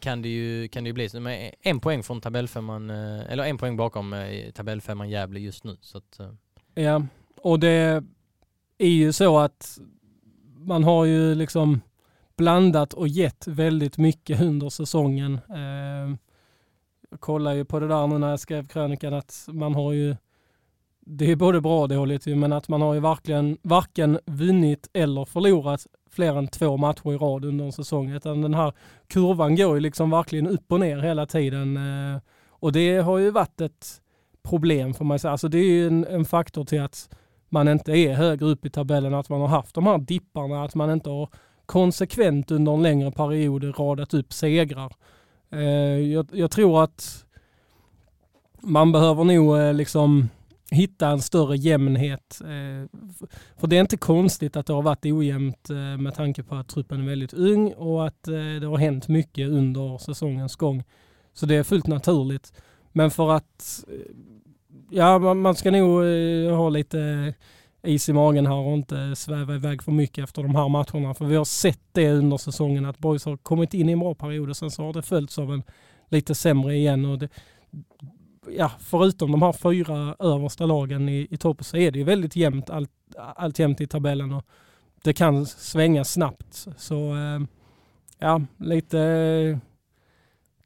kan 0.00 0.22
det 0.22 0.28
ju, 0.28 0.68
kan 0.68 0.84
det 0.84 0.88
ju 0.88 0.94
bli 0.94 1.08
så. 1.08 1.20
Men 1.20 1.50
en 1.62 1.80
poäng 1.80 2.02
från 2.02 2.20
tabellfemman, 2.20 2.90
eh, 2.90 3.32
eller 3.32 3.44
en 3.44 3.58
poäng 3.58 3.76
bakom 3.76 4.12
eh, 4.12 4.50
tabellfemman 4.50 5.10
Gävle 5.10 5.40
just 5.40 5.64
nu 5.64 5.76
så 5.80 5.98
att... 5.98 6.20
Ja, 6.74 7.02
och 7.42 7.60
det 7.60 8.04
är 8.78 8.88
ju 8.88 9.12
så 9.12 9.38
att 9.38 9.78
man 10.56 10.84
har 10.84 11.04
ju 11.04 11.34
liksom 11.34 11.80
blandat 12.38 12.92
och 12.92 13.08
gett 13.08 13.46
väldigt 13.46 13.98
mycket 13.98 14.40
under 14.40 14.68
säsongen. 14.68 15.40
Ehm, 15.54 16.18
jag 17.10 17.20
kollar 17.20 17.52
ju 17.52 17.64
på 17.64 17.80
det 17.80 17.88
där 17.88 18.06
nu 18.06 18.18
när 18.18 18.30
jag 18.30 18.40
skrev 18.40 18.66
krönikan 18.66 19.14
att 19.14 19.48
man 19.48 19.74
har 19.74 19.92
ju, 19.92 20.16
det 21.00 21.32
är 21.32 21.36
både 21.36 21.60
bra 21.60 21.82
och 21.82 21.88
dåligt 21.88 22.26
men 22.26 22.52
att 22.52 22.68
man 22.68 22.82
har 22.82 22.94
ju 22.94 23.00
verkligen 23.00 23.58
varken 23.62 24.18
vunnit 24.26 24.88
eller 24.92 25.24
förlorat 25.24 25.86
fler 26.10 26.38
än 26.38 26.48
två 26.48 26.76
matcher 26.76 27.12
i 27.12 27.16
rad 27.16 27.44
under 27.44 27.64
en 27.64 27.72
säsong. 27.72 28.10
Utan 28.10 28.42
den 28.42 28.54
här 28.54 28.72
kurvan 29.06 29.56
går 29.56 29.74
ju 29.74 29.80
liksom 29.80 30.10
verkligen 30.10 30.46
upp 30.46 30.72
och 30.72 30.80
ner 30.80 30.98
hela 30.98 31.26
tiden. 31.26 31.76
Eh, 31.76 32.20
och 32.50 32.72
det 32.72 32.96
har 32.98 33.18
ju 33.18 33.30
varit 33.30 33.60
ett 33.60 34.00
problem 34.42 34.94
får 34.94 35.04
man 35.04 35.18
säga. 35.18 35.32
Alltså 35.32 35.48
det 35.48 35.58
är 35.58 35.70
ju 35.70 35.86
en, 35.86 36.06
en 36.06 36.24
faktor 36.24 36.64
till 36.64 36.80
att 36.80 37.08
man 37.48 37.68
inte 37.68 37.92
är 37.92 38.14
högre 38.14 38.46
upp 38.46 38.66
i 38.66 38.70
tabellen, 38.70 39.14
att 39.14 39.28
man 39.28 39.40
har 39.40 39.48
haft 39.48 39.74
de 39.74 39.86
här 39.86 39.98
dipparna, 39.98 40.64
att 40.64 40.74
man 40.74 40.90
inte 40.90 41.10
har 41.10 41.28
konsekvent 41.68 42.50
under 42.50 42.72
en 42.72 42.82
längre 42.82 43.10
period 43.10 43.78
radat 43.78 44.14
upp 44.14 44.32
segrar. 44.32 44.92
Eh, 45.50 45.60
jag, 46.12 46.28
jag 46.32 46.50
tror 46.50 46.82
att 46.84 47.24
man 48.60 48.92
behöver 48.92 49.24
nog 49.24 49.58
eh, 49.58 49.74
liksom 49.74 50.28
hitta 50.70 51.08
en 51.08 51.22
större 51.22 51.56
jämnhet. 51.56 52.40
Eh, 52.40 53.00
för 53.56 53.66
det 53.66 53.76
är 53.76 53.80
inte 53.80 53.96
konstigt 53.96 54.56
att 54.56 54.66
det 54.66 54.72
har 54.72 54.82
varit 54.82 55.04
ojämnt 55.04 55.68
med 55.98 56.14
tanke 56.14 56.42
på 56.42 56.54
att 56.54 56.68
truppen 56.68 57.02
är 57.02 57.06
väldigt 57.06 57.32
ung 57.32 57.72
och 57.72 58.06
att 58.06 58.22
det 58.60 58.66
har 58.66 58.78
hänt 58.78 59.08
mycket 59.08 59.48
under 59.48 59.98
säsongens 59.98 60.56
gång. 60.56 60.84
Så 61.34 61.46
det 61.46 61.54
är 61.54 61.62
fullt 61.62 61.86
naturligt. 61.86 62.52
Men 62.92 63.10
för 63.10 63.30
att, 63.30 63.84
ja 64.90 65.18
man 65.18 65.54
ska 65.54 65.70
nog 65.70 66.04
ha 66.56 66.68
lite 66.68 67.34
is 67.82 68.08
i 68.08 68.12
magen 68.12 68.46
här 68.46 68.54
och 68.54 68.74
inte 68.74 69.16
sväva 69.16 69.54
iväg 69.54 69.82
för 69.82 69.92
mycket 69.92 70.24
efter 70.24 70.42
de 70.42 70.54
här 70.54 70.68
matcherna. 70.68 71.14
För 71.14 71.24
vi 71.24 71.36
har 71.36 71.44
sett 71.44 71.80
det 71.92 72.12
under 72.12 72.36
säsongen 72.36 72.84
att 72.84 72.98
Boys 72.98 73.24
har 73.24 73.36
kommit 73.36 73.74
in 73.74 73.88
i 73.88 73.92
en 73.92 73.98
bra 73.98 74.14
period 74.14 74.50
och 74.50 74.56
sen 74.56 74.70
så 74.70 74.82
har 74.82 74.92
det 74.92 75.02
följts 75.02 75.38
av 75.38 75.52
en 75.52 75.62
lite 76.08 76.34
sämre 76.34 76.76
igen. 76.76 77.04
Och 77.04 77.18
det, 77.18 77.28
ja, 78.50 78.72
förutom 78.80 79.32
de 79.32 79.42
här 79.42 79.52
fyra 79.52 80.16
översta 80.18 80.66
lagen 80.66 81.08
i, 81.08 81.26
i 81.30 81.36
toppen 81.36 81.64
så 81.64 81.76
är 81.76 81.90
det 81.90 81.98
ju 81.98 82.04
väldigt 82.04 82.36
jämnt 82.36 82.70
allt, 82.70 82.90
allt 83.16 83.58
jämnt 83.58 83.80
i 83.80 83.86
tabellen 83.86 84.32
och 84.32 84.44
det 85.02 85.12
kan 85.12 85.46
svänga 85.46 86.04
snabbt. 86.04 86.66
Så 86.76 87.16
eh, 87.16 87.40
ja, 88.18 88.42
lite 88.56 89.60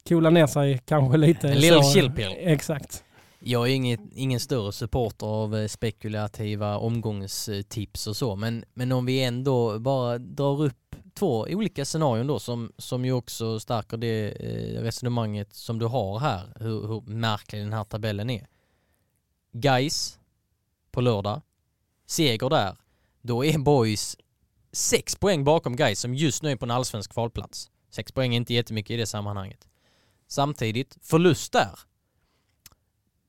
coola 0.09 0.31
ner 0.31 0.47
sig 0.47 0.81
kanske 0.85 1.17
lite. 1.17 1.49
En 1.49 1.59
little 1.59 1.83
chill 1.83 2.11
pill. 2.11 2.35
Exakt. 2.39 3.05
Jag 3.45 3.69
är 3.69 3.75
inget, 3.75 4.01
ingen 4.13 4.41
större 4.41 4.73
supporter 4.73 5.27
av 5.27 5.57
eh, 5.57 5.69
spekulativa 5.69 6.79
omgångstips 6.79 8.07
och 8.07 8.17
så, 8.17 8.37
men, 8.37 8.65
men 8.75 8.93
om 8.93 9.07
vi 9.07 9.23
ändå 9.23 9.79
bara 9.79 10.19
drar 10.19 10.63
upp 10.63 10.97
två 11.15 11.47
olika 11.51 11.85
scenarion 11.85 12.27
då 12.27 12.39
som, 12.39 12.73
som 12.79 13.05
ju 13.05 13.13
också 13.13 13.61
stärker 13.61 13.97
det 13.97 14.31
eh, 14.31 14.83
resonemanget 14.83 15.55
som 15.55 15.79
du 15.79 15.87
har 15.87 16.19
här, 16.19 16.53
hur, 16.61 16.87
hur 16.87 17.01
märklig 17.01 17.63
den 17.63 17.73
här 17.73 17.85
tabellen 17.85 18.31
är. 18.31 18.47
Guys 19.53 20.19
på 20.91 21.01
lördag, 21.01 21.43
seger 22.07 22.51
där, 22.51 22.77
då 23.23 23.45
är 23.45 23.59
Boys 23.59 24.17
sex 24.73 25.17
poäng 25.17 25.45
bakom 25.45 25.77
Guys 25.77 26.01
som 26.01 26.15
just 26.15 26.43
nu 26.43 26.51
är 26.51 26.57
på 26.57 26.65
en 26.65 26.71
allsvensk 26.71 27.13
kvalplats. 27.13 27.71
Sex 27.91 28.13
poäng 28.13 28.33
är 28.35 28.37
inte 28.37 28.55
jättemycket 28.55 28.91
i 28.91 28.97
det 28.97 29.07
sammanhanget. 29.07 29.69
Samtidigt, 30.29 30.97
förlust 31.03 31.53
där, 31.53 31.79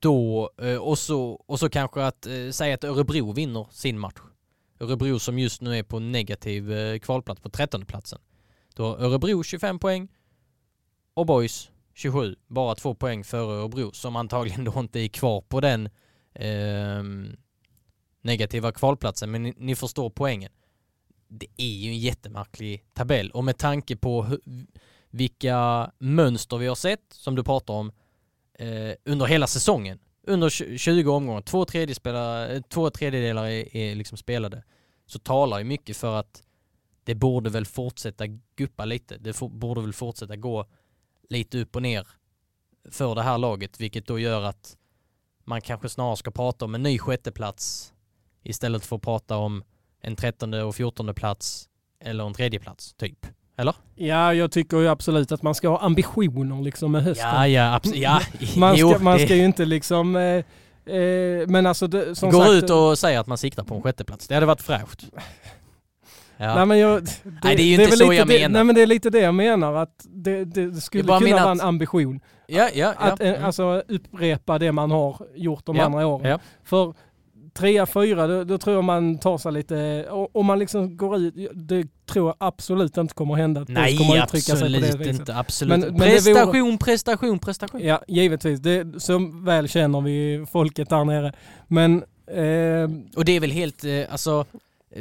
då, 0.04 0.50
eh, 0.58 0.76
och 0.76 0.98
så, 0.98 1.42
och 1.46 1.58
så 1.58 1.68
kanske 1.68 2.04
att 2.04 2.26
eh, 2.26 2.50
säga 2.50 2.74
att 2.74 2.84
Örebro 2.84 3.32
vinner 3.32 3.66
sin 3.70 3.98
match. 3.98 4.20
Örebro 4.80 5.18
som 5.18 5.38
just 5.38 5.60
nu 5.60 5.78
är 5.78 5.82
på 5.82 5.98
negativ 5.98 6.72
eh, 6.72 6.98
kvalplats 6.98 7.40
på 7.40 7.50
13 7.50 7.86
platsen. 7.86 8.18
Då 8.74 8.86
har 8.86 8.96
Örebro 8.96 9.42
25 9.42 9.78
poäng 9.78 10.08
och 11.14 11.26
Boys 11.26 11.70
27, 11.94 12.36
bara 12.46 12.74
två 12.74 12.94
poäng 12.94 13.24
före 13.24 13.52
Örebro 13.52 13.92
som 13.92 14.16
antagligen 14.16 14.64
då 14.64 14.80
inte 14.80 15.00
är 15.00 15.08
kvar 15.08 15.40
på 15.40 15.60
den 15.60 15.88
eh, 16.34 17.02
negativa 18.22 18.72
kvalplatsen. 18.72 19.30
Men 19.30 19.42
ni, 19.42 19.54
ni, 19.56 19.76
förstår 19.76 20.10
poängen. 20.10 20.52
Det 21.28 21.46
är 21.56 21.74
ju 21.76 21.90
en 21.90 21.98
jättemärklig 21.98 22.84
tabell 22.92 23.30
och 23.30 23.44
med 23.44 23.58
tanke 23.58 23.96
på 23.96 24.22
hur, 24.22 24.40
vilka 25.10 25.90
mönster 25.98 26.56
vi 26.56 26.66
har 26.66 26.74
sett, 26.74 27.04
som 27.12 27.34
du 27.34 27.44
pratar 27.44 27.74
om, 27.74 27.92
eh, 28.58 28.94
under 29.04 29.26
hela 29.26 29.46
säsongen. 29.46 29.98
Under 30.26 30.48
20 30.78 31.10
omgångar, 31.10 31.40
två, 31.40 31.64
tredjedelar, 31.64 32.54
eh, 32.54 32.60
två 32.60 32.90
tredjedelar 32.90 33.44
är, 33.44 33.76
är 33.76 33.94
liksom 33.94 34.18
spelade. 34.18 34.62
Så 35.06 35.18
talar 35.18 35.58
ju 35.58 35.64
mycket 35.64 35.96
för 35.96 36.16
att 36.16 36.42
det 37.04 37.14
borde 37.14 37.50
väl 37.50 37.66
fortsätta 37.66 38.26
guppa 38.56 38.84
lite. 38.84 39.16
Det 39.16 39.32
for, 39.32 39.48
borde 39.48 39.80
väl 39.80 39.92
fortsätta 39.92 40.36
gå 40.36 40.66
lite 41.28 41.58
upp 41.58 41.76
och 41.76 41.82
ner 41.82 42.06
för 42.90 43.14
det 43.14 43.22
här 43.22 43.38
laget, 43.38 43.80
vilket 43.80 44.06
då 44.06 44.18
gör 44.18 44.42
att 44.42 44.76
man 45.44 45.60
kanske 45.60 45.88
snarare 45.88 46.16
ska 46.16 46.30
prata 46.30 46.64
om 46.64 46.74
en 46.74 46.82
ny 46.82 46.98
sjätteplats 46.98 47.92
istället 48.42 48.84
för 48.84 48.96
att 48.96 49.02
prata 49.02 49.36
om 49.36 49.64
en 50.00 50.16
trettonde 50.16 50.62
och 50.62 50.74
fjortonde 50.74 51.14
plats 51.14 51.68
eller 52.00 52.26
en 52.26 52.34
tredje 52.34 52.60
plats 52.60 52.94
typ. 52.94 53.26
Eller? 53.56 53.74
Ja, 53.94 54.34
jag 54.34 54.52
tycker 54.52 54.78
ju 54.78 54.88
absolut 54.88 55.32
att 55.32 55.42
man 55.42 55.54
ska 55.54 55.68
ha 55.68 55.78
ambitioner 55.78 56.62
liksom 56.62 56.92
med 56.92 57.02
hösten. 57.02 57.28
Ja, 57.28 57.48
ja, 57.48 57.74
absolut. 57.74 58.00
Ja, 58.00 58.20
man, 58.56 58.76
ska, 58.76 58.98
man 58.98 59.18
ska 59.18 59.36
ju 59.36 59.44
inte 59.44 59.64
liksom... 59.64 60.16
Eh, 60.16 60.22
eh, 60.96 61.46
men 61.46 61.66
alltså 61.66 61.86
det, 61.86 62.14
som 62.14 62.30
Går 62.30 62.44
sagt, 62.44 62.52
ut 62.52 62.70
och 62.70 62.98
säger 62.98 63.20
att 63.20 63.26
man 63.26 63.38
siktar 63.38 63.64
på 63.64 63.74
en 63.74 63.82
sjätteplats. 63.82 64.28
Det 64.28 64.34
hade 64.34 64.46
varit 64.46 64.62
fräscht. 64.62 65.04
Ja. 66.36 66.54
Nej, 66.54 66.66
men 66.66 66.78
jag, 66.78 67.04
det, 67.04 67.10
nej, 67.42 67.56
det 67.56 67.62
är 67.62 67.66
ju 67.66 67.84
inte 67.84 67.96
så 67.96 68.12
jag 68.12 68.28
det, 68.28 68.34
menar. 68.34 68.48
Nej 68.48 68.64
men 68.64 68.74
det 68.74 68.82
är 68.82 68.86
lite 68.86 69.10
det 69.10 69.20
jag 69.20 69.34
menar, 69.34 69.74
att 69.74 70.06
det, 70.08 70.44
det 70.44 70.80
skulle 70.80 71.18
kunna 71.18 71.36
vara 71.36 71.50
en 71.50 71.60
ambition. 71.60 72.20
Ja, 72.46 72.68
ja, 72.74 72.94
ja. 73.00 73.06
Att 73.12 73.20
mm. 73.20 73.44
alltså, 73.44 73.82
upprepa 73.88 74.58
det 74.58 74.72
man 74.72 74.90
har 74.90 75.26
gjort 75.34 75.66
de 75.66 75.76
ja, 75.76 75.84
andra 75.84 76.06
åren. 76.06 76.30
Ja. 76.30 76.38
För 76.64 76.94
trea, 77.54 77.86
fyra, 77.86 78.26
då, 78.26 78.44
då, 78.44 78.58
tror 78.58 78.76
jag 78.76 78.84
man 78.84 79.18
tar 79.18 79.38
sig 79.38 79.52
lite... 79.52 80.06
Om 80.32 80.46
man 80.46 80.58
liksom 80.58 80.96
går 80.96 81.16
ut, 81.16 81.34
det 81.54 81.86
tror 82.06 82.28
jag 82.28 82.36
absolut 82.38 82.96
inte 82.96 83.14
kommer 83.14 83.34
hända. 83.34 83.60
Att 83.60 83.68
Nej, 83.68 83.96
kommer 83.96 84.20
absolut 84.20 85.06
inte. 85.06 85.36
Absolut. 85.36 85.80
Men, 85.80 85.98
prestation, 85.98 86.66
vore, 86.66 86.78
prestation, 86.78 87.38
prestation. 87.38 87.80
Ja, 87.80 88.02
givetvis. 88.08 88.60
Det, 88.60 89.02
så 89.02 89.30
väl 89.44 89.68
känner 89.68 90.00
vi 90.00 90.46
folket 90.52 90.90
där 90.90 91.04
nere. 91.04 91.32
Men... 91.68 92.04
Eh, 92.26 92.90
och 93.16 93.24
det 93.24 93.32
är 93.32 93.40
väl 93.40 93.50
helt, 93.50 93.84
eh, 93.84 94.12
alltså 94.12 94.46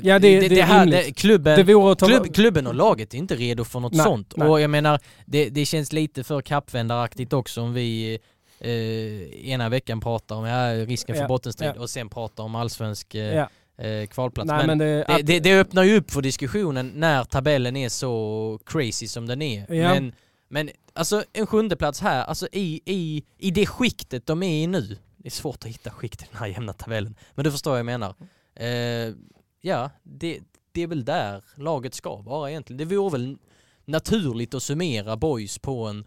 Ja 0.01 0.19
det, 0.19 0.39
det, 0.39 0.47
det, 0.47 0.61
här, 0.61 0.85
det, 0.85 1.11
klubben, 1.11 1.65
det 1.65 1.95
klubb, 1.95 2.33
klubben 2.33 2.67
och 2.67 2.75
laget 2.75 3.13
är 3.13 3.17
inte 3.17 3.35
redo 3.35 3.63
för 3.63 3.79
något 3.79 3.93
nej, 3.93 4.03
sånt. 4.03 4.33
Nej. 4.37 4.47
Och 4.47 4.61
jag 4.61 4.69
menar, 4.69 4.99
det, 5.25 5.49
det 5.49 5.65
känns 5.65 5.93
lite 5.93 6.23
för 6.23 6.41
kappvändaraktigt 6.41 7.33
också 7.33 7.61
om 7.61 7.73
vi 7.73 8.19
eh, 8.63 9.49
ena 9.49 9.69
veckan 9.69 10.01
pratar 10.01 10.35
om 10.35 10.45
ja, 10.45 10.85
risken 10.85 11.15
för 11.15 11.21
ja, 11.21 11.27
bottenstrid 11.27 11.71
ja. 11.75 11.81
och 11.81 11.89
sen 11.89 12.09
pratar 12.09 12.43
om 12.43 12.55
allsvensk 12.55 13.15
eh, 13.15 13.47
eh, 13.77 14.07
kvalplats. 14.07 14.47
Nej, 14.47 14.67
men, 14.67 14.77
men 14.77 14.77
det, 14.77 15.23
det, 15.23 15.39
det, 15.39 15.59
öppnar 15.59 15.83
ju 15.83 15.97
upp 15.97 16.11
för 16.11 16.21
diskussionen 16.21 16.91
när 16.95 17.23
tabellen 17.23 17.75
är 17.75 17.89
så 17.89 18.59
crazy 18.65 19.07
som 19.07 19.27
den 19.27 19.41
är. 19.41 19.65
Men, 19.69 20.13
men 20.47 20.69
alltså 20.93 21.23
en 21.33 21.47
sjunde 21.47 21.75
plats 21.75 22.01
här, 22.01 22.23
alltså 22.23 22.47
i, 22.51 22.81
i, 22.85 23.23
i 23.37 23.51
det 23.51 23.65
skiktet 23.65 24.25
de 24.25 24.43
är 24.43 24.63
i 24.63 24.67
nu. 24.67 24.97
Det 25.17 25.27
är 25.27 25.31
svårt 25.31 25.63
att 25.63 25.69
hitta 25.69 25.91
skikt 25.91 26.21
i 26.21 26.25
den 26.31 26.39
här 26.39 26.47
jämna 26.47 26.73
tabellen. 26.73 27.15
Men 27.35 27.45
du 27.45 27.51
förstår 27.51 27.71
vad 27.71 27.79
jag 27.79 27.85
menar. 27.85 28.15
Eh, 28.55 29.13
ja, 29.61 29.89
det, 30.03 30.39
det 30.71 30.81
är 30.81 30.87
väl 30.87 31.05
där 31.05 31.43
laget 31.55 31.93
ska 31.93 32.15
vara 32.15 32.49
egentligen. 32.49 32.77
Det 32.77 32.95
vore 32.95 33.11
väl 33.11 33.37
naturligt 33.85 34.53
att 34.53 34.63
summera 34.63 35.17
boys 35.17 35.59
på 35.59 35.85
en 35.85 36.05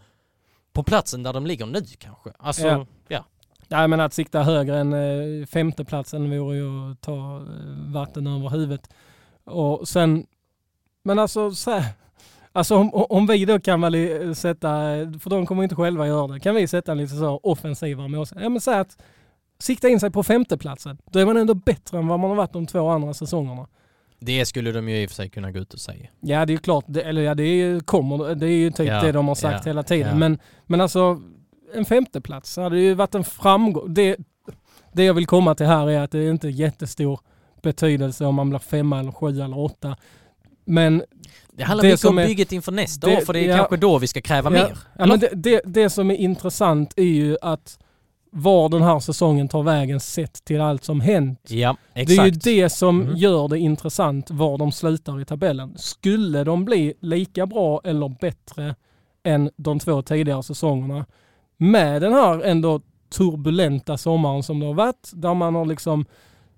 på 0.77 0.83
platsen 0.83 1.23
där 1.23 1.33
de 1.33 1.45
ligger 1.45 1.65
nu 1.65 1.81
kanske. 1.97 2.31
Alltså, 2.39 2.67
ja. 2.67 2.85
ja. 3.07 3.25
Nej 3.67 3.87
men 3.87 3.99
att 3.99 4.13
sikta 4.13 4.43
högre 4.43 4.77
än 4.79 4.93
eh, 4.93 5.45
femteplatsen 5.45 6.39
vore 6.39 6.57
ju 6.57 6.91
att 6.91 7.01
ta 7.01 7.37
eh, 7.37 7.93
vatten 7.93 8.27
över 8.27 8.49
huvudet. 8.49 8.89
Och 9.43 9.87
sen, 9.87 10.25
men 11.03 11.19
alltså 11.19 11.51
så 11.51 11.71
här, 11.71 11.85
Alltså 12.51 12.75
om, 12.75 12.93
om 12.93 13.27
vi 13.27 13.45
då 13.45 13.59
kan 13.59 13.81
väl 13.81 14.35
sätta, 14.35 14.69
för 15.19 15.29
de 15.29 15.45
kommer 15.45 15.63
inte 15.63 15.75
själva 15.75 16.07
göra 16.07 16.27
det, 16.27 16.39
kan 16.39 16.55
vi 16.55 16.67
sätta 16.67 16.91
en 16.91 16.97
lite 16.97 17.15
så 17.15 17.39
offensivare 17.43 18.07
målsättning. 18.07 18.43
Ja 18.43 18.49
men 18.49 18.61
säg 18.61 18.79
att 18.79 18.97
sikta 19.59 19.89
in 19.89 19.99
sig 19.99 20.11
på 20.11 20.23
femteplatsen. 20.23 20.97
Då 21.05 21.19
är 21.19 21.25
man 21.25 21.37
ändå 21.37 21.53
bättre 21.53 21.97
än 21.97 22.07
vad 22.07 22.19
man 22.19 22.29
har 22.29 22.37
varit 22.37 22.53
de 22.53 22.67
två 22.67 22.89
andra 22.89 23.13
säsongerna. 23.13 23.67
Det 24.19 24.45
skulle 24.45 24.71
de 24.71 24.89
ju 24.89 25.01
i 25.01 25.05
och 25.05 25.09
för 25.09 25.15
sig 25.15 25.29
kunna 25.29 25.51
gå 25.51 25.59
ut 25.59 25.73
och 25.73 25.79
säga. 25.79 26.07
Ja 26.19 26.45
det 26.45 26.51
är 26.51 26.55
ju 26.55 26.59
klart, 26.59 26.85
det, 26.87 27.01
eller 27.01 27.21
ja 27.21 27.35
det 27.35 27.43
är 27.43 27.55
ju, 27.55 27.79
kommer, 27.79 28.35
det 28.35 28.45
är 28.45 28.57
ju 28.57 28.71
typ 28.71 28.87
ja, 28.87 29.01
det 29.01 29.11
de 29.11 29.27
har 29.27 29.35
sagt 29.35 29.65
ja, 29.65 29.69
hela 29.69 29.83
tiden. 29.83 30.07
Ja. 30.07 30.15
Men, 30.15 30.39
men 30.65 30.81
alltså 30.81 31.21
en 31.73 31.85
femteplats 31.85 32.57
hade 32.57 32.79
ju 32.79 32.93
varit 32.93 33.15
en 33.15 33.23
framgång. 33.23 33.93
Det, 33.93 34.17
det 34.93 35.03
jag 35.03 35.13
vill 35.13 35.27
komma 35.27 35.55
till 35.55 35.65
här 35.65 35.89
är 35.89 35.99
att 35.99 36.11
det 36.11 36.19
är 36.19 36.31
inte 36.31 36.49
jättestor 36.49 37.19
betydelse 37.61 38.25
om 38.25 38.35
man 38.35 38.49
blir 38.49 38.59
femma 38.59 38.99
eller 38.99 39.11
sju 39.11 39.41
eller 39.41 39.59
åtta. 39.59 39.97
Men 40.65 41.03
det 41.51 41.63
handlar 41.63 41.83
det 41.83 41.91
mycket 41.91 42.05
om 42.05 42.17
är, 42.17 42.27
bygget 42.27 42.51
inför 42.51 42.71
nästa 42.71 43.07
det, 43.07 43.17
år 43.17 43.21
för 43.21 43.33
det 43.33 43.39
är 43.39 43.49
ja, 43.49 43.57
kanske 43.57 43.77
då 43.77 43.97
vi 43.97 44.07
ska 44.07 44.21
kräva 44.21 44.49
mer. 44.49 44.77
Ja, 44.97 45.05
men 45.05 45.19
det, 45.19 45.29
det, 45.33 45.61
det 45.65 45.89
som 45.89 46.11
är 46.11 46.15
intressant 46.15 46.93
är 46.95 47.03
ju 47.03 47.37
att 47.41 47.79
var 48.37 48.69
den 48.69 48.83
här 48.83 48.99
säsongen 48.99 49.47
tar 49.47 49.63
vägen 49.63 49.99
sett 49.99 50.45
till 50.45 50.61
allt 50.61 50.83
som 50.83 51.01
hänt. 51.01 51.39
Ja. 51.47 51.77
Det 51.93 52.17
är 52.17 52.25
ju 52.25 52.31
det 52.31 52.69
som 52.69 53.01
mm. 53.01 53.15
gör 53.15 53.47
det 53.47 53.59
intressant 53.59 54.31
var 54.31 54.57
de 54.57 54.71
slutar 54.71 55.21
i 55.21 55.25
tabellen. 55.25 55.77
Skulle 55.77 56.43
de 56.43 56.65
bli 56.65 56.93
lika 56.99 57.45
bra 57.45 57.81
eller 57.83 58.09
bättre 58.09 58.75
än 59.23 59.49
de 59.55 59.79
två 59.79 60.01
tidigare 60.01 60.43
säsongerna 60.43 61.05
med 61.57 62.01
den 62.01 62.13
här 62.13 62.43
ändå 62.43 62.81
turbulenta 63.09 63.97
sommaren 63.97 64.43
som 64.43 64.59
det 64.59 64.65
har 64.65 64.73
varit, 64.73 65.11
där 65.13 65.33
man 65.33 65.55
har 65.55 65.65
liksom 65.65 66.05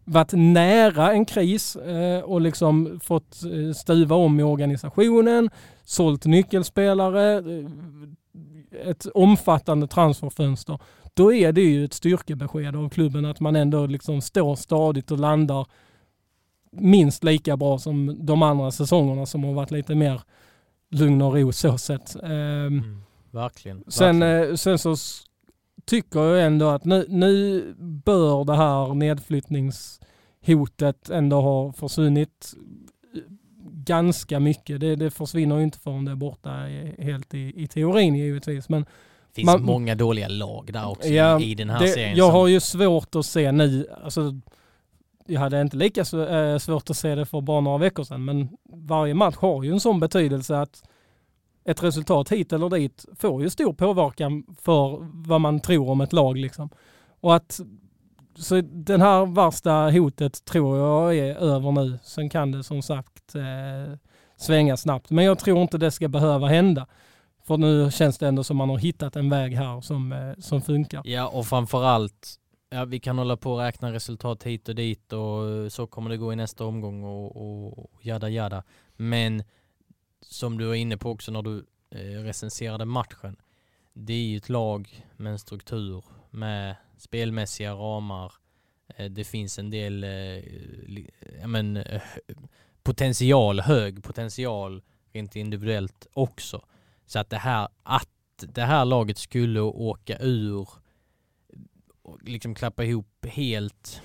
varit 0.05 0.33
nära 0.33 1.13
en 1.13 1.25
kris 1.25 1.75
eh, 1.75 2.19
och 2.19 2.41
liksom 2.41 2.99
fått 3.03 3.43
eh, 3.43 3.73
stuva 3.73 4.15
om 4.15 4.39
i 4.39 4.43
organisationen, 4.43 5.49
sålt 5.83 6.25
nyckelspelare, 6.25 7.37
eh, 7.37 8.89
ett 8.89 9.05
omfattande 9.13 9.87
transferfönster 9.87 10.79
då 11.19 11.33
är 11.33 11.51
det 11.51 11.61
ju 11.61 11.85
ett 11.85 11.93
styrkebesked 11.93 12.75
av 12.75 12.89
klubben 12.89 13.25
att 13.25 13.39
man 13.39 13.55
ändå 13.55 13.85
liksom 13.85 14.21
står 14.21 14.55
stadigt 14.55 15.11
och 15.11 15.19
landar 15.19 15.67
minst 16.71 17.23
lika 17.23 17.57
bra 17.57 17.79
som 17.79 18.25
de 18.25 18.43
andra 18.43 18.71
säsongerna 18.71 19.25
som 19.25 19.43
har 19.43 19.53
varit 19.53 19.71
lite 19.71 19.95
mer 19.95 20.21
lugn 20.89 21.21
och 21.21 21.33
ro 21.33 21.51
så 21.51 21.77
sett. 21.77 22.15
Ehm, 22.15 22.31
mm, 22.31 23.01
verkligen. 23.31 23.83
Sen, 23.87 24.19
verkligen. 24.19 24.49
Eh, 24.49 24.55
sen 24.55 24.79
så 24.79 24.95
tycker 25.85 26.19
jag 26.19 26.45
ändå 26.45 26.69
att 26.69 26.85
nu, 26.85 27.05
nu 27.09 27.63
bör 27.77 28.43
det 28.43 28.55
här 28.55 28.93
nedflyttningshotet 28.93 31.09
ändå 31.09 31.41
ha 31.41 31.73
försvunnit 31.73 32.53
ganska 33.73 34.39
mycket. 34.39 34.79
Det, 34.79 34.95
det 34.95 35.11
försvinner 35.11 35.57
ju 35.57 35.63
inte 35.63 35.79
förrän 35.79 36.05
det 36.05 36.11
är 36.11 36.15
borta 36.15 36.49
helt 36.99 37.33
i, 37.33 37.63
i 37.63 37.67
teorin 37.67 38.15
givetvis. 38.15 38.69
Men 38.69 38.85
finns 39.39 39.45
man, 39.45 39.65
många 39.65 39.95
dåliga 39.95 40.27
lag 40.27 40.69
där 40.73 40.89
också 40.89 41.07
ja, 41.07 41.39
i 41.39 41.55
den 41.55 41.69
här 41.69 41.79
det, 41.79 41.87
serien. 41.87 42.17
Jag 42.17 42.27
som... 42.27 42.35
har 42.35 42.47
ju 42.47 42.59
svårt 42.59 43.15
att 43.15 43.25
se 43.25 43.51
nu, 43.51 43.87
alltså, 44.03 44.33
jag 45.27 45.39
hade 45.39 45.61
inte 45.61 45.77
lika 45.77 46.01
eh, 46.01 46.57
svårt 46.57 46.89
att 46.89 46.97
se 46.97 47.15
det 47.15 47.25
för 47.25 47.41
bara 47.41 47.61
några 47.61 47.77
veckor 47.77 48.03
sedan, 48.03 48.25
men 48.25 48.49
varje 48.73 49.13
match 49.13 49.35
har 49.35 49.63
ju 49.63 49.71
en 49.71 49.79
sån 49.79 49.99
betydelse 49.99 50.57
att 50.57 50.83
ett 51.65 51.83
resultat 51.83 52.31
hit 52.31 52.53
eller 52.53 52.69
dit 52.69 53.05
får 53.19 53.43
ju 53.43 53.49
stor 53.49 53.73
påverkan 53.73 54.43
för 54.61 54.97
vad 55.27 55.41
man 55.41 55.59
tror 55.59 55.89
om 55.89 56.01
ett 56.01 56.13
lag. 56.13 56.37
Liksom. 56.37 56.69
Och 57.21 57.35
att 57.35 57.59
så 58.35 58.61
den 58.61 59.01
här 59.01 59.25
värsta 59.25 59.91
hotet 59.91 60.45
tror 60.45 60.77
jag 60.77 61.17
är 61.17 61.35
över 61.35 61.71
nu. 61.71 61.99
Sen 62.03 62.29
kan 62.29 62.51
det 62.51 62.63
som 62.63 62.81
sagt 62.81 63.35
eh, 63.35 63.97
svänga 64.37 64.77
snabbt. 64.77 65.09
Men 65.09 65.25
jag 65.25 65.39
tror 65.39 65.61
inte 65.61 65.77
det 65.77 65.91
ska 65.91 66.07
behöva 66.07 66.47
hända. 66.47 66.87
För 67.49 67.57
nu 67.57 67.91
känns 67.91 68.17
det 68.17 68.27
ändå 68.27 68.43
som 68.43 68.57
man 68.57 68.69
har 68.69 68.77
hittat 68.77 69.15
en 69.15 69.29
väg 69.29 69.53
här 69.53 69.81
som, 69.81 70.11
eh, 70.11 70.33
som 70.39 70.61
funkar. 70.61 71.01
Ja, 71.05 71.27
och 71.27 71.47
framförallt, 71.47 72.39
ja, 72.69 72.85
vi 72.85 72.99
kan 72.99 73.17
hålla 73.17 73.37
på 73.37 73.53
och 73.53 73.59
räkna 73.59 73.93
resultat 73.93 74.43
hit 74.43 74.69
och 74.69 74.75
dit 74.75 75.13
och 75.13 75.49
eh, 75.49 75.67
så 75.69 75.87
kommer 75.87 76.09
det 76.09 76.17
gå 76.17 76.33
i 76.33 76.35
nästa 76.35 76.65
omgång 76.65 77.03
och, 77.03 77.75
och 77.75 77.91
jada 78.01 78.29
jada. 78.29 78.63
Men 78.95 79.43
som 80.21 80.57
du 80.57 80.65
var 80.65 80.75
inne 80.75 80.97
på 80.97 81.11
också 81.11 81.31
när 81.31 81.41
du 81.41 81.65
eh, 81.91 82.23
recenserade 82.23 82.85
matchen, 82.85 83.35
det 83.93 84.13
är 84.13 84.27
ju 84.27 84.37
ett 84.37 84.49
lag 84.49 85.05
med 85.17 85.31
en 85.31 85.39
struktur, 85.39 86.03
med 86.29 86.75
spelmässiga 86.97 87.73
ramar. 87.73 88.33
Eh, 88.95 89.05
det 89.05 89.23
finns 89.23 89.59
en 89.59 89.69
del 89.69 90.03
eh, 90.03 91.47
men, 91.47 91.77
eh, 91.77 92.01
potential, 92.83 93.59
hög 93.59 94.03
potential 94.03 94.81
rent 95.13 95.35
individuellt 95.35 96.07
också. 96.13 96.61
Så 97.09 97.19
att 97.19 97.29
det 97.29 97.37
här, 97.37 97.67
att 97.83 98.07
det 98.37 98.61
här 98.61 98.85
laget 98.85 99.17
skulle 99.17 99.59
åka 99.61 100.17
ur 100.19 100.67
liksom 102.21 102.55
klappa 102.55 102.83
ihop 102.83 103.25
helt 103.25 104.01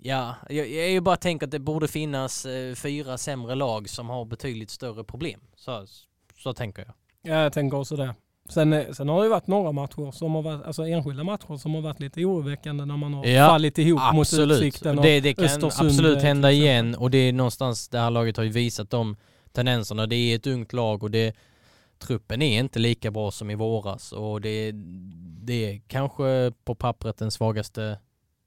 Ja, 0.00 0.34
jag, 0.48 0.70
jag 0.70 0.90
ju 0.90 1.00
bara 1.00 1.16
tänker 1.16 1.46
att 1.46 1.50
det 1.50 1.58
borde 1.58 1.88
finnas 1.88 2.46
eh, 2.46 2.74
fyra 2.74 3.18
sämre 3.18 3.54
lag 3.54 3.88
som 3.88 4.08
har 4.08 4.24
betydligt 4.24 4.70
större 4.70 5.04
problem. 5.04 5.40
Så, 5.56 5.86
så 6.38 6.52
tänker 6.52 6.84
jag. 6.86 6.94
Ja, 7.34 7.42
jag 7.42 7.52
tänker 7.52 7.78
också 7.78 7.96
det. 7.96 8.14
Sen, 8.48 8.72
eh, 8.72 8.92
sen 8.92 9.08
har 9.08 9.22
det 9.22 9.28
varit 9.28 9.46
några 9.46 9.72
matcher 9.72 10.10
som 10.12 10.34
har 10.34 10.42
varit, 10.42 10.64
alltså 10.64 10.82
enskilda 10.82 11.24
matcher 11.24 11.56
som 11.56 11.74
har 11.74 11.82
varit 11.82 12.00
lite 12.00 12.24
oroväckande 12.24 12.84
när 12.84 12.96
man 12.96 13.14
har 13.14 13.26
Ja, 13.26 13.48
fallit 13.48 13.78
ihop 13.78 14.00
Absolut. 14.02 14.48
mot 14.48 14.56
Utsikten 14.56 14.98
och 14.98 15.04
det, 15.04 15.20
det 15.20 15.34
kan 15.34 15.44
Östersund, 15.44 15.90
absolut 15.90 16.18
eh, 16.18 16.24
hända 16.24 16.52
igen 16.52 16.94
och 16.94 17.10
det 17.10 17.18
är 17.18 17.32
någonstans 17.32 17.88
det 17.88 17.98
här 17.98 18.10
laget 18.10 18.36
har 18.36 18.44
ju 18.44 18.50
visat 18.50 18.90
de 18.90 19.16
tendenserna. 19.54 20.06
Det 20.06 20.16
är 20.16 20.36
ett 20.36 20.46
ungt 20.46 20.72
lag 20.72 21.02
och 21.02 21.10
det, 21.10 21.36
truppen 21.98 22.42
är 22.42 22.60
inte 22.60 22.78
lika 22.78 23.10
bra 23.10 23.30
som 23.30 23.50
i 23.50 23.54
våras 23.54 24.12
och 24.12 24.40
det, 24.40 24.72
det 25.42 25.54
är 25.54 25.80
kanske 25.86 26.52
på 26.64 26.74
pappret 26.74 27.16
den 27.16 27.30
svagaste 27.30 27.98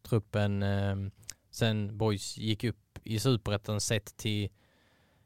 truppen 0.10 0.64
eh, 0.64 0.96
sen 1.52 1.98
Boys 1.98 2.38
gick 2.38 2.64
upp 2.64 3.00
i 3.04 3.20
superettan 3.20 3.82
sett 3.82 4.18
till 4.18 4.50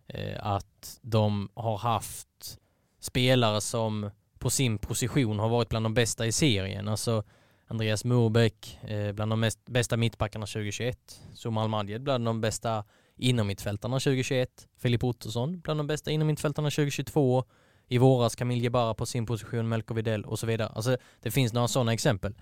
eh, 0.08 0.46
att 0.46 1.00
de 1.02 1.50
har 1.54 1.78
haft 1.78 2.58
spelare 3.00 3.62
som 3.62 4.12
på 4.40 4.50
sin 4.50 4.78
position 4.78 5.40
har 5.40 5.50
varit 5.50 5.70
bland 5.70 5.86
de 5.86 5.94
bästa 5.94 6.26
i 6.26 6.32
serien. 6.32 6.88
Alltså 6.88 7.24
Andreas 7.68 8.06
Murbeck 8.06 8.80
eh, 8.82 9.12
bland 9.12 9.32
de 9.32 9.40
mest, 9.40 9.66
bästa 9.66 9.98
mittbackarna 9.98 10.46
2021. 10.46 11.22
Somal 11.34 11.70
Madjed 11.70 12.04
bland 12.04 12.26
de 12.26 12.42
bästa 12.42 12.84
innermittfältarna 13.22 14.00
2021. 14.00 14.68
Filip 14.78 15.04
Ottosson 15.04 15.60
bland 15.60 15.80
de 15.80 15.88
bästa 15.88 16.12
innermittfältarna 16.12 16.70
2022. 16.70 17.44
I 17.88 17.98
våras 17.98 18.36
Camille 18.36 18.64
Jebara 18.64 18.94
på 18.94 19.06
sin 19.06 19.26
position, 19.26 19.70
Melker 19.70 19.96
Widell 19.96 20.26
och 20.26 20.40
så 20.40 20.48
vidare. 20.48 20.68
Alltså 20.68 20.98
det 21.20 21.32
finns 21.32 21.54
några 21.54 21.68
sådana 21.68 21.94
exempel. 21.94 22.36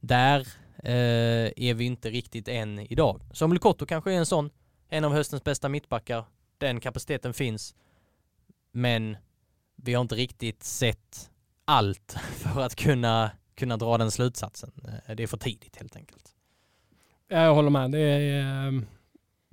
Där 0.00 0.40
eh, 0.76 1.52
är 1.56 1.74
vi 1.74 1.84
inte 1.84 2.10
riktigt 2.10 2.48
än 2.48 2.78
idag. 2.78 3.20
Samuel 3.32 3.58
Kotto 3.58 3.86
kanske 3.86 4.12
är 4.12 4.16
en 4.16 4.26
sån. 4.26 4.50
En 4.88 5.04
av 5.04 5.12
höstens 5.12 5.44
bästa 5.44 5.68
mittbackar. 5.68 6.24
Den 6.58 6.80
kapaciteten 6.80 7.34
finns. 7.34 7.74
Men 8.72 9.16
vi 9.76 9.94
har 9.94 10.00
inte 10.00 10.14
riktigt 10.14 10.64
sett 10.64 11.30
allt 11.64 12.12
för 12.32 12.60
att 12.60 12.74
kunna, 12.74 13.30
kunna 13.54 13.76
dra 13.76 13.98
den 13.98 14.10
slutsatsen. 14.10 14.72
Eh, 14.84 15.16
det 15.16 15.22
är 15.22 15.26
för 15.26 15.36
tidigt 15.36 15.76
helt 15.76 15.96
enkelt. 15.96 16.30
Jag 17.28 17.54
håller 17.54 17.70
med. 17.70 17.90
Det 17.90 17.98
är, 18.00 18.40
ehm, 18.40 18.86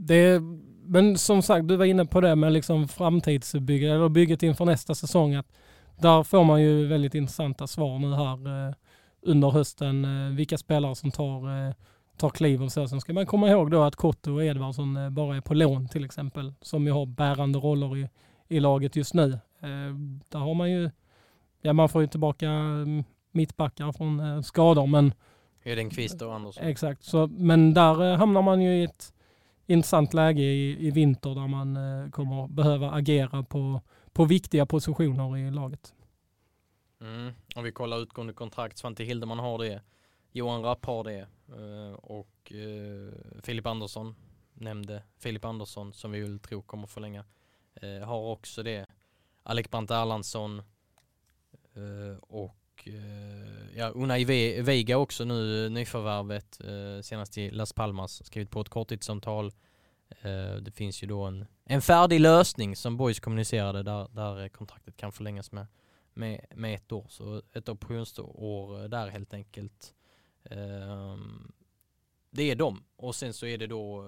det 0.06 0.42
men 0.86 1.18
som 1.18 1.42
sagt, 1.42 1.68
du 1.68 1.76
var 1.76 1.86
inne 1.86 2.06
på 2.06 2.22
det 2.22 2.36
med 2.36 2.54
liksom 2.54 2.88
framtidsbygget, 2.88 3.92
eller 3.92 4.10
bygget 4.10 4.44
inför 4.44 4.66
nästa 4.66 4.96
säsong. 4.96 5.36
Att 5.36 5.48
där 6.00 6.24
får 6.24 6.44
man 6.44 6.62
ju 6.62 6.86
väldigt 6.88 7.16
intressanta 7.16 7.68
svar 7.68 8.00
nu 8.00 8.14
här 8.14 8.68
eh, 8.68 8.74
under 9.22 9.50
hösten. 9.50 10.06
eh, 10.06 10.36
Vilka 10.36 10.58
spelare 10.58 10.96
som 10.96 11.12
tar, 11.12 11.68
eh, 11.68 11.74
tar 12.18 12.30
kliv 12.30 12.64
och 12.64 12.72
så. 12.72 12.88
Sen 12.88 13.02
ska 13.02 13.14
man 13.14 13.26
komma 13.26 13.50
ihåg 13.50 13.72
då 13.72 13.84
att 13.84 13.96
Kotto 13.96 14.34
och 14.34 14.44
Edvardsson 14.44 14.98
eh, 14.98 15.10
bara 15.10 15.36
är 15.38 15.42
på 15.42 15.54
lån 15.54 15.88
till 15.88 16.06
exempel. 16.06 16.54
Som 16.62 16.86
ju 16.86 16.92
har 16.92 17.06
bärande 17.06 17.60
roller 17.60 17.98
i, 17.98 18.10
i 18.48 18.60
laget 18.60 18.96
just 18.96 19.14
nu. 19.14 19.32
Eh, 19.60 19.96
Där 20.30 20.40
har 20.40 20.54
man 20.54 20.72
ju, 20.72 20.90
ja 21.62 21.74
man 21.74 21.90
får 21.90 22.02
ju 22.02 22.08
tillbaka 22.08 22.50
mm, 22.50 23.04
mittbackar 23.32 23.92
från 23.92 24.20
eh, 24.20 24.42
skador 24.42 24.88
men 24.88 25.14
Hedenqvist 25.64 26.22
och 26.22 26.36
Andersson. 26.36 26.64
Exakt, 26.64 27.04
så, 27.04 27.28
men 27.28 27.74
där 27.74 28.18
hamnar 28.18 28.42
man 28.42 28.62
ju 28.62 28.74
i 28.74 28.84
ett 28.84 29.14
intressant 29.74 30.14
läge 30.14 30.42
i, 30.42 30.88
i 30.88 30.92
vinter 30.92 31.36
där 31.36 31.48
man 31.48 31.78
eh, 31.78 32.10
kommer 32.10 32.48
behöva 32.48 32.92
agera 32.92 33.44
på, 33.44 33.82
på 34.14 34.26
viktiga 34.26 34.66
positioner 34.66 35.38
i 35.38 35.52
laget. 35.52 35.94
Mm. 37.02 37.34
Om 37.56 37.64
vi 37.64 37.72
kollar 37.72 37.98
utgående 38.02 38.34
kontrakt, 38.34 38.78
Svante 38.78 39.04
Hildeman 39.04 39.40
har 39.40 39.58
det. 39.58 39.82
Johan 40.32 40.64
Rapp 40.64 40.86
har 40.86 41.04
det. 41.04 41.20
eh, 41.48 41.94
Och 41.94 42.52
eh, 42.52 43.42
Filip 43.44 43.66
Andersson 43.66 44.16
nämnde 44.54 45.04
Filip 45.20 45.46
Andersson 45.46 45.94
som 45.94 46.12
vi 46.12 46.22
väl 46.22 46.40
tror 46.40 46.62
kommer 46.62 46.88
förlänga. 46.88 47.26
eh, 47.82 48.08
Har 48.08 48.32
också 48.32 48.64
det. 48.64 48.86
Alec 49.44 49.70
Brandt 49.70 49.92
Erlandsson. 49.92 50.60
eh, 51.74 52.18
och 52.82 52.88
eh, 52.88 53.78
ja, 53.78 53.90
Unai 53.90 54.24
Veiga 54.62 54.98
också 54.98 55.26
nu 55.26 55.70
nyförvärvet. 55.70 56.60
Eh, 56.64 57.02
senast 57.02 57.38
i 57.38 57.52
Las 57.52 57.74
Palmas. 57.74 58.26
Skrivit 58.26 58.50
på 58.50 58.62
ett 58.62 58.70
korttidssamtal. 58.70 59.52
Eh, 60.22 60.56
det 60.56 60.72
finns 60.72 61.04
ju 61.04 61.08
då 61.08 61.24
en, 61.24 61.46
en 61.66 61.82
färdig 61.82 62.20
lösning 62.20 62.76
som 62.76 62.98
Boys 62.98 63.20
kommunicerade 63.20 63.84
där, 63.84 64.08
där 64.12 64.50
kontraktet 64.50 64.98
kan 64.98 65.12
förlängas 65.12 65.52
med 65.52 65.68
med, 66.14 66.46
med 66.56 66.76
ett 66.76 66.92
år. 66.92 67.06
Så 67.10 67.42
ett 67.54 67.70
optionsår 67.70 68.88
där 68.88 69.08
helt 69.08 69.34
enkelt. 69.34 69.94
Ehm, 70.44 71.52
det 72.30 72.52
är 72.52 72.56
de. 72.56 72.84
Och 72.96 73.16
sen 73.16 73.34
så 73.34 73.46
är 73.46 73.58
det 73.58 73.68
då 73.68 74.04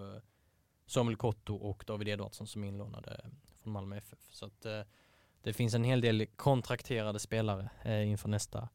Samuel 0.85 1.17
Kotto 1.17 1.55
och 1.55 1.83
David 1.87 2.07
Edvardsson 2.07 2.47
som 2.47 2.63
är 2.63 2.67
inlånade 2.67 3.25
från 3.61 3.73
Malmö 3.73 3.97
FF. 3.97 4.19
Så 4.29 4.45
att 4.45 4.65
eh, 4.65 4.81
det 5.43 5.53
finns 5.53 5.73
en 5.73 5.83
hel 5.83 6.01
del 6.01 6.25
kontrakterade 6.35 7.19
spelare 7.19 7.69
eh, 7.83 8.09
inför 8.09 8.29
nästa 8.29 8.69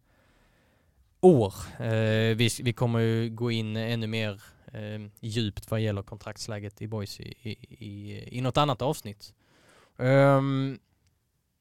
år. 1.21 1.55
Eh, 1.79 2.37
vi, 2.37 2.49
vi 2.63 2.73
kommer 2.73 2.99
ju 2.99 3.31
gå 3.31 3.51
in 3.51 3.77
ännu 3.77 4.07
mer 4.07 4.43
eh, 4.73 5.11
djupt 5.21 5.71
vad 5.71 5.81
gäller 5.81 6.03
kontraktsläget 6.03 6.83
i 6.83 6.87
Boys 6.87 7.21
i, 7.21 7.35
i, 7.43 7.51
i, 7.87 8.25
i 8.39 8.41
något 8.41 8.57
annat 8.57 8.83
avsnitt. 8.83 9.35
Um, 9.97 10.79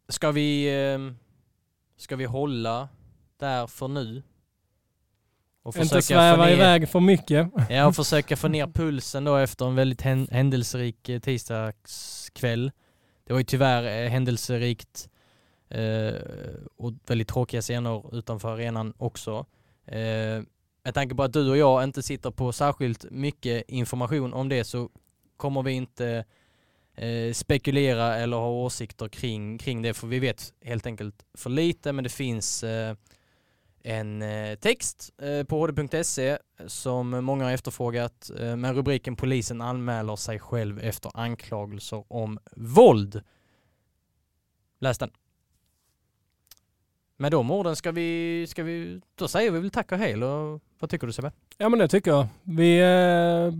ska 0.09 0.31
vi 0.31 0.79
ehm, 0.79 1.17
Ska 1.97 2.15
vi 2.15 2.25
hålla 2.25 2.89
där 3.37 3.67
för 3.67 3.87
nu? 3.87 4.23
Och 5.63 5.77
Inte 5.77 6.01
sväva 6.01 6.51
iväg 6.51 6.89
för 6.89 6.99
mycket. 6.99 7.49
Ja, 7.69 7.85
och 7.85 7.95
försöka 7.95 8.35
få 8.35 8.47
ner 8.47 8.67
pulsen 8.67 9.23
då 9.23 9.35
efter 9.35 9.65
en 9.65 9.75
väldigt 9.75 10.01
hän- 10.01 10.27
händelserik 10.31 11.09
eh, 11.09 11.19
tisdagskväll. 11.19 12.71
Det 13.27 13.33
var 13.33 13.39
ju 13.39 13.43
tyvärr 13.43 14.03
eh, 14.03 14.09
händelserikt 14.09 15.09
eh, 15.69 16.13
och 16.75 16.93
väldigt 17.07 17.27
tråkiga 17.27 17.61
scener 17.61 18.17
utanför 18.17 18.53
arenan 18.53 18.93
också. 18.97 19.45
Eh, 19.85 20.43
med 20.83 20.93
tanke 20.93 21.15
på 21.15 21.23
att 21.23 21.33
du 21.33 21.49
och 21.49 21.57
jag 21.57 21.83
inte 21.83 22.03
sitter 22.03 22.31
på 22.31 22.51
särskilt 22.51 23.05
mycket 23.11 23.69
information 23.69 24.33
om 24.33 24.49
det 24.49 24.63
så 24.63 24.89
kommer 25.37 25.63
vi 25.63 25.71
inte 25.71 26.25
eh, 26.95 27.33
spekulera 27.33 28.15
eller 28.15 28.37
ha 28.37 28.49
åsikter 28.49 29.07
kring, 29.07 29.57
kring 29.57 29.81
det 29.81 29.93
för 29.93 30.07
vi 30.07 30.19
vet 30.19 30.53
helt 30.61 30.85
enkelt 30.85 31.25
för 31.33 31.49
lite 31.49 31.91
men 31.93 32.03
det 32.03 32.09
finns 32.09 32.63
eh, 32.63 32.95
en 33.87 34.21
eh, 34.21 34.55
text 34.55 35.13
eh, 35.21 35.43
på 35.43 35.67
hd.se 35.67 36.37
som 36.67 37.09
många 37.09 37.43
har 37.43 37.51
efterfrågat 37.51 38.31
eh, 38.39 38.55
med 38.55 38.75
rubriken 38.75 39.15
Polisen 39.15 39.61
anmäler 39.61 40.15
sig 40.15 40.39
själv 40.39 40.79
efter 40.79 41.11
anklagelser 41.13 42.03
om 42.07 42.39
våld. 42.55 43.21
Läs 44.79 44.97
den. 44.97 45.11
Med 47.17 47.31
de 47.31 47.51
orden 47.51 47.75
ska 47.75 47.91
vi, 47.91 48.45
ska 48.47 48.63
vi, 48.63 49.01
då 49.15 49.27
säger 49.27 49.51
vi 49.51 49.59
väl 49.59 49.69
tack 49.69 49.91
och 49.91 49.97
hej 49.97 50.11
eller 50.11 50.59
vad 50.79 50.89
tycker 50.89 51.07
du 51.07 51.13
Sebbe? 51.13 51.31
Ja 51.57 51.69
men 51.69 51.79
det 51.79 51.87
tycker 51.87 52.11
jag. 52.11 52.27
Vi 52.43 52.79
eh, 52.79 53.53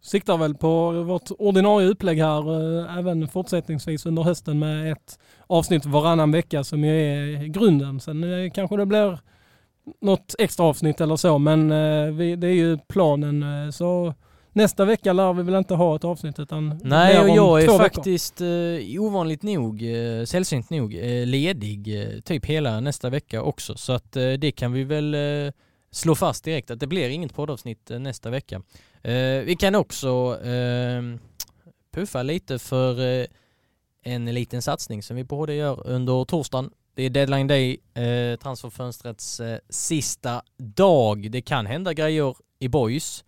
siktar 0.00 0.36
väl 0.36 0.54
på 0.54 1.02
vårt 1.02 1.30
ordinarie 1.38 1.88
upplägg 1.88 2.18
här 2.18 2.78
eh, 2.80 2.98
även 2.98 3.28
fortsättningsvis 3.28 4.06
under 4.06 4.22
hösten 4.22 4.58
med 4.58 4.92
ett 4.92 5.18
avsnitt 5.46 5.86
varannan 5.86 6.32
vecka 6.32 6.64
som 6.64 6.84
ju 6.84 6.90
är 6.90 7.46
grunden. 7.46 8.00
Sen 8.00 8.24
eh, 8.24 8.50
kanske 8.50 8.76
det 8.76 8.86
blir 8.86 9.18
något 10.00 10.34
extra 10.38 10.64
avsnitt 10.64 11.00
eller 11.00 11.16
så 11.16 11.38
men 11.38 11.70
eh, 11.70 12.12
vi, 12.12 12.36
det 12.36 12.46
är 12.46 12.52
ju 12.52 12.78
planen. 12.78 13.42
Eh, 13.42 13.70
så 13.70 14.14
nästa 14.52 14.84
vecka 14.84 15.12
lär 15.12 15.32
vi 15.32 15.42
väl 15.42 15.54
inte 15.54 15.74
ha 15.74 15.96
ett 15.96 16.04
avsnitt 16.04 16.38
utan 16.38 16.80
Nej, 16.84 17.20
och 17.20 17.28
jag 17.28 17.62
är 17.62 17.66
två 17.66 17.72
veckor. 17.72 17.84
faktiskt 17.84 18.40
eh, 18.40 19.02
ovanligt 19.02 19.42
nog, 19.42 19.82
sällsynt 20.24 20.70
nog, 20.70 20.92
ledig 21.24 21.88
typ 22.24 22.44
hela 22.44 22.80
nästa 22.80 23.10
vecka 23.10 23.42
också. 23.42 23.76
Så 23.76 23.92
att 23.92 24.12
det 24.12 24.52
kan 24.52 24.72
vi 24.72 24.84
väl 24.84 25.16
slå 25.90 26.14
fast 26.14 26.44
direkt 26.44 26.70
att 26.70 26.80
det 26.80 26.86
blir 26.86 27.08
inget 27.08 27.34
poddavsnitt 27.34 27.90
nästa 27.90 28.30
vecka. 28.30 28.62
Vi 29.44 29.56
kan 29.58 29.74
också 29.74 30.38
eh, 30.44 31.02
puffa 31.94 32.22
lite 32.22 32.58
för 32.58 33.26
en 34.02 34.24
liten 34.24 34.62
satsning 34.62 35.02
som 35.02 35.16
vi 35.16 35.26
HD 35.30 35.54
gör 35.54 35.86
under 35.86 36.24
torsdagen. 36.24 36.70
Det 36.98 37.04
är 37.04 37.10
deadline 37.10 37.46
day, 37.46 37.80
eh, 37.94 38.36
transferfönstrets 38.36 39.40
eh, 39.40 39.58
sista 39.68 40.42
dag. 40.56 41.30
Det 41.30 41.40
kan 41.40 41.66
hända 41.66 41.92
grejer 41.92 42.36
i 42.58 42.68
boys. 42.68 43.24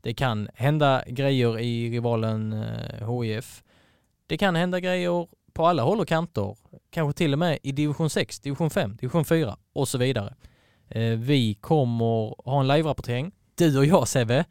Det 0.00 0.14
kan 0.14 0.48
hända 0.54 1.04
grejer 1.06 1.58
i 1.58 1.90
rivalen 1.90 2.52
eh, 2.52 3.22
HIF. 3.22 3.62
Det 4.26 4.36
kan 4.36 4.56
hända 4.56 4.80
grejer 4.80 5.26
på 5.52 5.66
alla 5.66 5.82
håll 5.82 6.00
och 6.00 6.08
kanter. 6.08 6.56
Kanske 6.90 7.18
till 7.18 7.32
och 7.32 7.38
med 7.38 7.58
i 7.62 7.72
division 7.72 8.10
6, 8.10 8.40
division 8.40 8.70
5, 8.70 8.96
division 8.96 9.24
4 9.24 9.56
och 9.72 9.88
så 9.88 9.98
vidare. 9.98 10.34
Eh, 10.88 11.18
vi 11.18 11.54
kommer 11.54 12.50
ha 12.50 12.60
en 12.60 12.66
live-rapportering, 12.66 13.32
du 13.54 13.78
och 13.78 13.86
jag 13.86 14.08
Sebbe, 14.08 14.44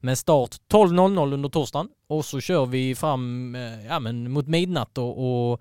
med 0.00 0.18
start 0.18 0.56
12.00 0.72 1.34
under 1.34 1.48
torsdagen 1.48 1.88
och 2.08 2.24
så 2.24 2.40
kör 2.40 2.66
vi 2.66 2.94
fram 2.94 3.54
eh, 3.54 3.86
ja, 3.86 4.00
men 4.00 4.32
mot 4.32 4.46
midnatt 4.46 4.98
och, 4.98 5.50
och, 5.50 5.60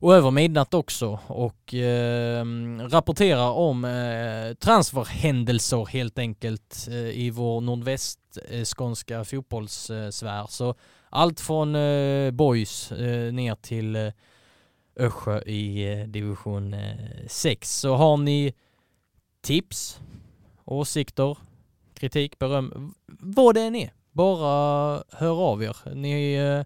och 0.00 0.14
över 0.14 0.30
midnatt 0.30 0.74
också 0.74 1.20
och 1.26 1.74
eh, 1.74 2.44
rapporterar 2.80 3.50
om 3.50 3.84
eh, 3.84 4.54
transferhändelser 4.54 5.86
helt 5.86 6.18
enkelt 6.18 6.86
eh, 6.90 6.96
i 6.96 7.30
vår 7.30 7.60
nordvästskånska 7.60 9.16
eh, 9.16 9.24
fotbollssfär. 9.24 10.46
Så 10.48 10.74
allt 11.10 11.40
från 11.40 11.74
eh, 11.74 12.30
boys 12.30 12.92
eh, 12.92 13.32
ner 13.32 13.54
till 13.54 13.96
eh, 13.96 14.12
Össjö 14.96 15.42
i 15.42 15.92
eh, 15.92 16.06
division 16.06 16.74
eh, 16.74 17.26
6. 17.26 17.80
Så 17.80 17.94
har 17.94 18.16
ni 18.16 18.54
tips, 19.42 20.00
åsikter, 20.64 21.38
kritik, 21.94 22.38
beröm, 22.38 22.94
vad 23.06 23.54
det 23.54 23.60
än 23.62 23.74
är, 23.76 23.92
bara 24.12 25.02
hör 25.12 25.42
av 25.52 25.62
er. 25.62 25.76
Ni 25.94 26.34
eh, 26.34 26.64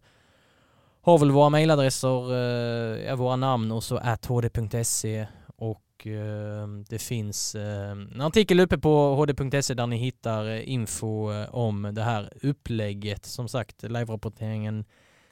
har 1.02 1.18
väl 1.18 1.30
våra 1.30 1.48
mejladresser, 1.48 2.32
eh, 3.08 3.16
våra 3.16 3.36
namn 3.36 3.72
och 3.72 3.84
så 3.84 3.98
hd.se 4.28 5.26
och 5.56 6.06
eh, 6.06 6.66
det 6.88 6.98
finns 6.98 7.54
eh, 7.54 7.90
en 7.90 8.20
artikel 8.20 8.60
uppe 8.60 8.78
på 8.78 9.14
hd.se 9.14 9.74
där 9.74 9.86
ni 9.86 9.96
hittar 9.96 10.46
eh, 10.50 10.70
info 10.72 11.32
eh, 11.32 11.54
om 11.54 11.90
det 11.92 12.02
här 12.02 12.32
upplägget. 12.42 13.24
Som 13.24 13.48
sagt, 13.48 13.82
live-rapporteringen 13.82 14.84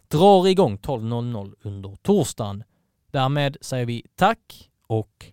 drar 0.08 0.46
igång 0.46 0.76
12.00 0.76 1.54
under 1.62 1.96
torsdagen. 2.02 2.64
Därmed 3.10 3.56
säger 3.60 3.86
vi 3.86 4.06
tack 4.16 4.70
och 4.86 5.32